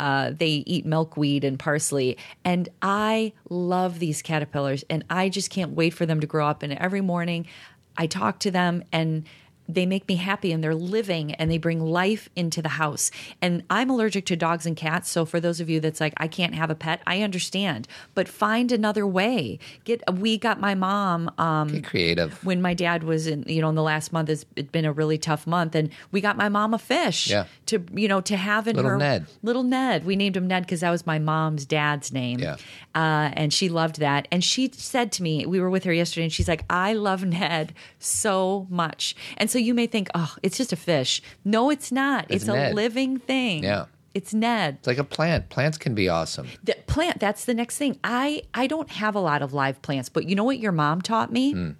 [0.00, 5.72] Uh, they eat milkweed and parsley, and I love these caterpillars, and I just can't
[5.72, 6.62] wait for them to grow up.
[6.62, 7.48] And every morning,
[7.96, 9.24] I talk to them, and
[9.68, 13.10] they make me happy and they're living and they bring life into the house.
[13.42, 15.10] And I'm allergic to dogs and cats.
[15.10, 17.86] So for those of you that's like, I can't have a pet, I understand.
[18.14, 19.58] But find another way.
[19.84, 22.42] Get we got my mom um Be creative.
[22.44, 25.18] when my dad was in you know in the last month it's been a really
[25.18, 27.44] tough month and we got my mom a fish Yeah.
[27.66, 29.26] to you know to have in Little her Ned.
[29.42, 32.56] little ned we named him ned because that was my mom's dad's name Yeah.
[32.94, 36.24] uh, and she loved that and she said to me we were with her yesterday
[36.24, 40.56] and she's like i love ned so much and so you may think oh it's
[40.56, 42.74] just a fish no it's not It's it's, a Ned.
[42.74, 43.86] living thing Yeah.
[44.14, 45.48] it's ned It's like a plant.
[45.50, 46.48] Plants can be awesome.
[46.64, 50.08] the plant that's the next thing i i don't have a lot of live plants
[50.08, 51.74] but you know what your mom taught me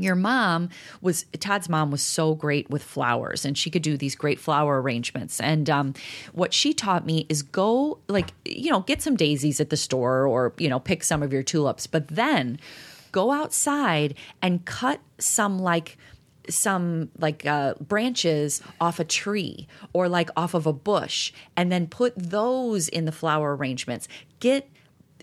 [0.00, 0.68] your mom
[1.00, 4.80] was Todd's mom was so great with flowers and she could do these great flower
[4.80, 5.40] arrangements.
[5.40, 5.92] And um,
[6.32, 10.24] what she taught me is go like, you know, get some daisies at the store
[10.24, 12.60] or, you know, pick some of your tulips, but then
[13.10, 15.98] go outside and cut some like
[16.48, 21.86] some like uh, branches off a tree or like off of a bush and then
[21.86, 24.08] put those in the flower arrangements.
[24.40, 24.68] Get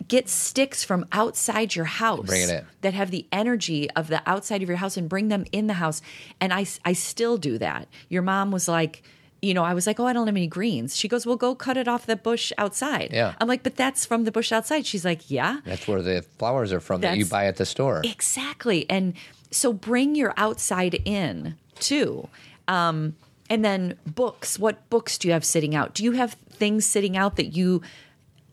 [0.09, 2.65] get sticks from outside your house Bring it in.
[2.81, 5.73] that have the energy of the outside of your house and bring them in the
[5.75, 6.01] house.
[6.41, 7.87] And I, I still do that.
[8.09, 9.03] Your mom was like,
[9.41, 10.97] you know, I was like, oh, I don't have any greens.
[10.97, 13.11] She goes, well, go cut it off the bush outside.
[13.13, 13.35] Yeah.
[13.39, 14.85] I'm like, but that's from the bush outside.
[14.85, 18.01] She's like, yeah, That's where the flowers are from that you buy at the store.
[18.03, 18.89] exactly.
[18.89, 19.13] And
[19.51, 22.27] so bring your outside in too.
[22.67, 23.15] Um,
[23.49, 24.57] and then books.
[24.57, 25.93] What books do you have sitting out?
[25.93, 27.81] Do you have things sitting out that you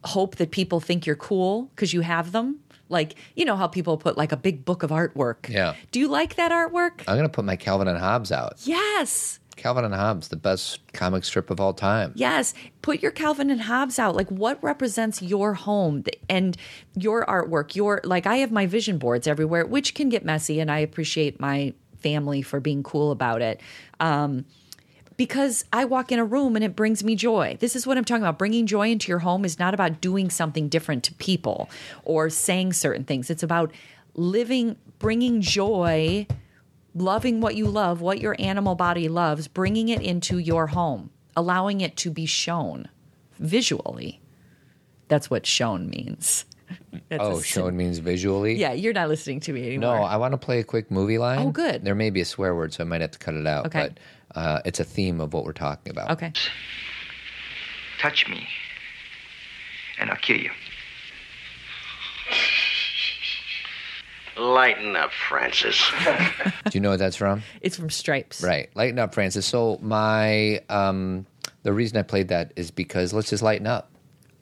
[0.05, 2.61] hope that people think you're cool because you have them?
[2.89, 5.49] Like, you know how people put like a big book of artwork.
[5.49, 5.75] Yeah.
[5.93, 7.03] Do you like that artwork?
[7.09, 8.57] I'm going to put my Calvin and Hobbes out.
[8.65, 9.39] Yes.
[9.57, 12.13] Calvin and Hobbes, the best comic strip of all time.
[12.15, 12.55] Yes.
[12.81, 14.17] Put your Calvin and Hobbes out.
[14.17, 16.57] Like what represents your home and
[16.95, 17.75] your artwork?
[17.75, 21.41] Your like I have my vision boards everywhere, which can get messy and I appreciate
[21.41, 23.61] my family for being cool about it.
[24.01, 24.45] Um
[25.17, 27.57] because I walk in a room and it brings me joy.
[27.61, 28.39] This is what I'm talking about.
[28.39, 31.71] Bringing joy into your home is not about doing something different to people
[32.05, 33.31] or saying certain things.
[33.31, 33.73] It's about
[34.15, 36.27] living, bringing joy,
[36.95, 41.81] loving what you love, what your animal body loves, bringing it into your home, allowing
[41.81, 42.89] it to be shown
[43.39, 44.21] visually.
[45.09, 46.45] That's what shown means.
[47.09, 48.55] That's Oh, shown means visually?
[48.55, 49.99] Yeah, you're not listening to me anymore.
[49.99, 50.03] No.
[50.05, 51.39] I want to play a quick movie line.
[51.41, 51.85] Oh, good.
[51.85, 53.67] There may be a swear word, so I might have to cut it out.
[53.67, 53.91] Okay.
[53.91, 56.11] But uh, it's a theme of what we're talking about.
[56.13, 56.33] okay.
[58.01, 58.49] Touch me,
[59.99, 60.51] and I'll kill you.
[64.39, 65.83] Lighten up, Francis.
[66.07, 67.43] Do you know what that's from?
[67.61, 68.43] It's from Stripes.
[68.43, 68.71] Right.
[68.75, 69.45] Lighten up, Francis.
[69.47, 71.27] So my um,
[71.63, 73.91] the reason I played that is because let's just lighten up.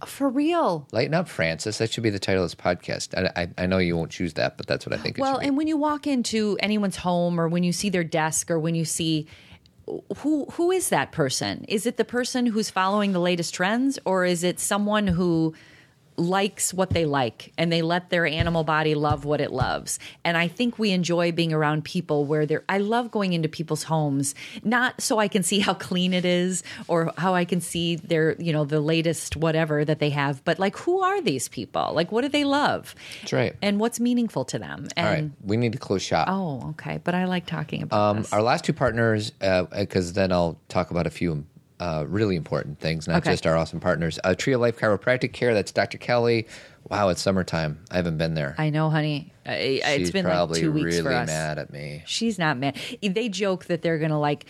[0.06, 0.86] For real.
[0.92, 1.76] Lighten up, Francis.
[1.78, 3.14] That should be the title of this podcast.
[3.36, 5.34] I, I, I know you won't choose that, but that's what I think it Well,
[5.34, 5.46] should be.
[5.48, 8.74] and when you walk into anyone's home or when you see their desk or when
[8.74, 9.26] you see
[10.18, 11.64] who who is that person?
[11.68, 15.54] Is it the person who's following the latest trends or is it someone who
[16.20, 19.98] likes what they like and they let their animal body love what it loves.
[20.24, 23.84] And I think we enjoy being around people where they're I love going into people's
[23.84, 27.96] homes not so I can see how clean it is or how I can see
[27.96, 31.92] their, you know, the latest whatever that they have, but like who are these people?
[31.94, 32.94] Like what do they love?
[33.22, 33.56] That's right.
[33.62, 34.88] And what's meaningful to them?
[34.96, 35.30] And All right.
[35.42, 36.28] We need to close shop.
[36.30, 37.00] Oh, okay.
[37.02, 38.32] But I like talking about Um, this.
[38.32, 41.44] our last two partners, because then I'll talk about a few
[41.80, 43.30] uh, really important things, not Okay.
[43.32, 44.18] just our awesome partners.
[44.22, 45.98] Uh, Tree of Life Chiropractic Care, that's Dr.
[45.98, 46.46] Kelly.
[46.88, 47.78] Wow, it's summertime.
[47.90, 48.54] I haven't been there.
[48.58, 49.32] I know, honey.
[49.46, 51.26] I, I- it's been like two weeks really for us.
[51.26, 52.02] mad at me.
[52.06, 52.76] She's not mad.
[53.02, 54.46] They joke that they're gonna like,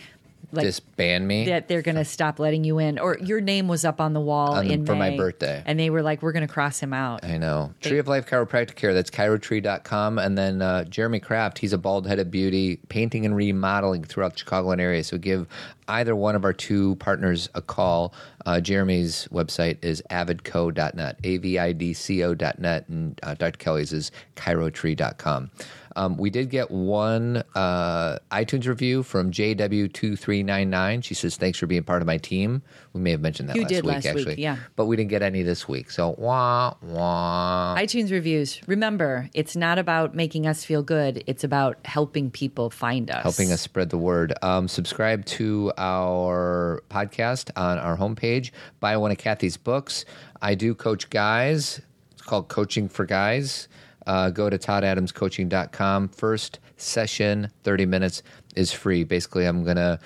[0.53, 1.45] like Disband me?
[1.45, 4.53] that they're gonna stop letting you in, or your name was up on the wall
[4.53, 5.61] On the- in for my birthday.
[5.65, 7.73] and they were like, "We're gonna cross him out." I know.
[7.81, 10.17] Tree of Life Chiropractic Care, that's chirotree.com.
[10.19, 14.43] And then uh, Jeremy Kraft, he's a bald headed beauty, painting and remodeling throughout the
[14.43, 15.03] Chicagoland area.
[15.03, 15.47] So give
[15.87, 18.13] either one of our two partners a call.
[18.45, 23.57] Uh, Jeremy's website is avidco.net, A V I D C O.net, and uh, Dr.
[23.57, 25.51] Kelly's is chirotree.com.
[25.95, 31.03] Um, we did get one uh, iTunes review from JW2399.
[31.03, 32.61] She says, Thanks for being part of my team.
[32.93, 34.41] We may have mentioned that You last did week, last week, actually.
[34.43, 34.57] yeah.
[34.75, 35.91] But we didn't get any this week.
[35.91, 37.75] So, wah, wah.
[37.77, 38.61] iTunes reviews.
[38.67, 41.23] Remember, it's not about making us feel good.
[41.27, 43.23] It's about helping people find us.
[43.23, 44.33] helping us spread the word.
[44.41, 48.51] Um, subscribe to our podcast on our homepage.
[48.79, 50.05] Buy one of Cathy's books.
[50.41, 51.81] I do coach guys.
[52.11, 53.67] It's called Coaching for Guys.
[54.07, 56.09] Uh, go to toddadamscoaching.com.
[56.09, 58.23] First session, 30 minutes,
[58.55, 59.03] is free.
[59.03, 59.99] Basically, I'm going to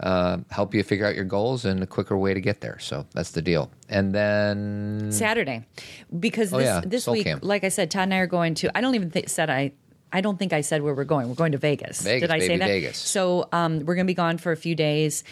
[0.00, 2.78] uh, help you figure out your goals and a quicker way to get there.
[2.80, 3.70] So that's the deal.
[3.88, 5.64] And then Saturday,
[6.18, 7.44] because Oh, this yeah, this week, Camp.
[7.44, 8.76] like I said, Todd and I are going to.
[8.76, 9.72] I don't even think said I.
[10.14, 11.28] I don't think I said where we're going.
[11.30, 12.02] We're going to Vegas.
[12.02, 12.66] Vegas, Did I say that?
[12.68, 12.98] Vegas.
[12.98, 15.24] So um, we're going to be gone for a few days.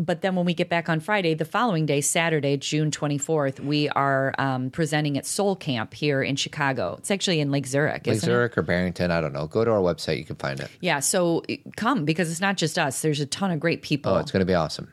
[0.00, 3.88] But then when we get back on Friday, the following day, Saturday, June 24th, we
[3.88, 6.94] are um, presenting at Soul Camp here in Chicago.
[6.98, 8.32] It's actually in Lake Zurich, Lake isn't it?
[8.32, 9.48] Zurich or Barrington, I don't know.
[9.48, 10.18] Go to our website.
[10.18, 10.70] You can find it.
[10.80, 11.42] Yeah, so
[11.76, 13.02] come because it's not just us.
[13.02, 14.12] There's a ton of great people.
[14.12, 14.92] Oh, it's going to be awesome.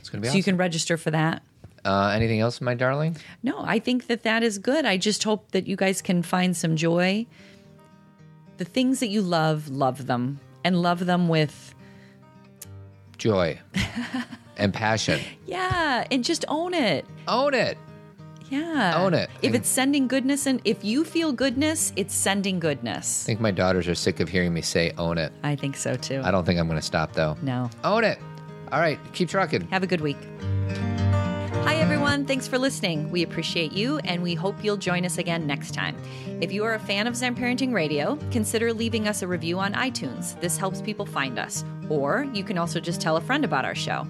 [0.00, 0.36] It's going to be so awesome.
[0.38, 1.42] you can register for that.
[1.84, 3.16] uh, anything else, my darling?
[3.42, 4.84] No, I think that that is good.
[4.84, 7.26] I just hope that you guys can find some joy.
[8.56, 11.73] The things that you love, love them and love them with,
[13.18, 13.58] Joy
[14.56, 15.20] and passion.
[15.46, 17.06] yeah, and just own it.
[17.28, 17.78] Own it.
[18.50, 19.02] Yeah.
[19.02, 19.30] Own it.
[19.42, 23.24] If it's sending goodness and if you feel goodness, it's sending goodness.
[23.24, 25.32] I think my daughters are sick of hearing me say own it.
[25.42, 26.20] I think so too.
[26.22, 27.36] I don't think I'm going to stop though.
[27.42, 27.70] No.
[27.82, 28.18] Own it.
[28.70, 29.68] All right, keep trucking.
[29.68, 30.18] Have a good week.
[31.64, 32.26] Hi, everyone.
[32.26, 33.10] Thanks for listening.
[33.10, 35.96] We appreciate you, and we hope you'll join us again next time.
[36.42, 39.72] If you are a fan of Zen Parenting Radio, consider leaving us a review on
[39.72, 40.38] iTunes.
[40.42, 41.64] This helps people find us.
[41.88, 44.06] Or you can also just tell a friend about our show.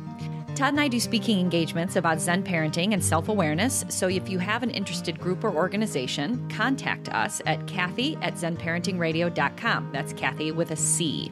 [0.57, 3.85] Todd and I do speaking engagements about Zen parenting and self awareness.
[3.89, 9.91] So if you have an interested group or organization, contact us at Cathy at ZenParentingRadio.com.
[9.93, 11.31] That's Cathy with a C.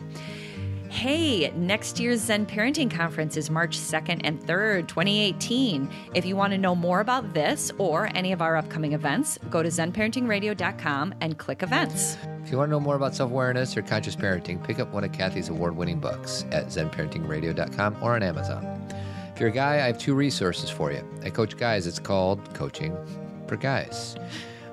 [0.92, 5.90] Hey, next year's Zen Parenting Conference is March 2nd and 3rd, 2018.
[6.14, 9.62] If you want to know more about this or any of our upcoming events, go
[9.62, 12.18] to zenparentingradio.com and click events.
[12.44, 15.02] If you want to know more about self awareness or conscious parenting, pick up one
[15.02, 18.86] of Cathy's award winning books at zenparentingradio.com or on Amazon.
[19.34, 21.02] If you're a guy, I have two resources for you.
[21.24, 22.94] I coach guys, it's called Coaching
[23.48, 24.16] for Guys.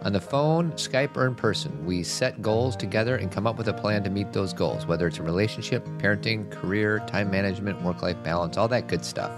[0.04, 3.68] On the phone, Skype, or in person, we set goals together and come up with
[3.68, 8.02] a plan to meet those goals, whether it's a relationship, parenting, career, time management, work
[8.02, 9.32] life balance, all that good stuff.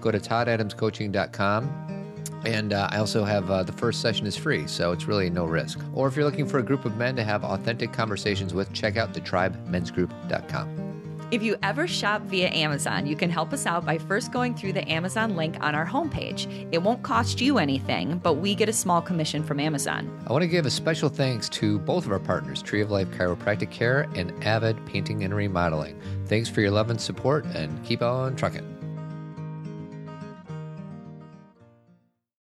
[0.00, 1.98] Go to toddadamscoaching.com
[2.44, 5.44] and uh, I also have uh, the first session is free, so it's really no
[5.44, 5.80] risk.
[5.92, 8.96] Or if you're looking for a group of men to have authentic conversations with, check
[8.96, 10.87] out thetribemensgroup.com.
[11.30, 14.72] If you ever shop via Amazon, you can help us out by first going through
[14.72, 16.48] the Amazon link on our homepage.
[16.72, 20.10] It won't cost you anything, but we get a small commission from Amazon.
[20.26, 23.08] I want to give a special thanks to both of our partners, Tree of Life
[23.08, 26.00] Chiropractic Care and Avid Painting and Remodeling.
[26.28, 28.77] Thanks for your love and support, and keep on trucking.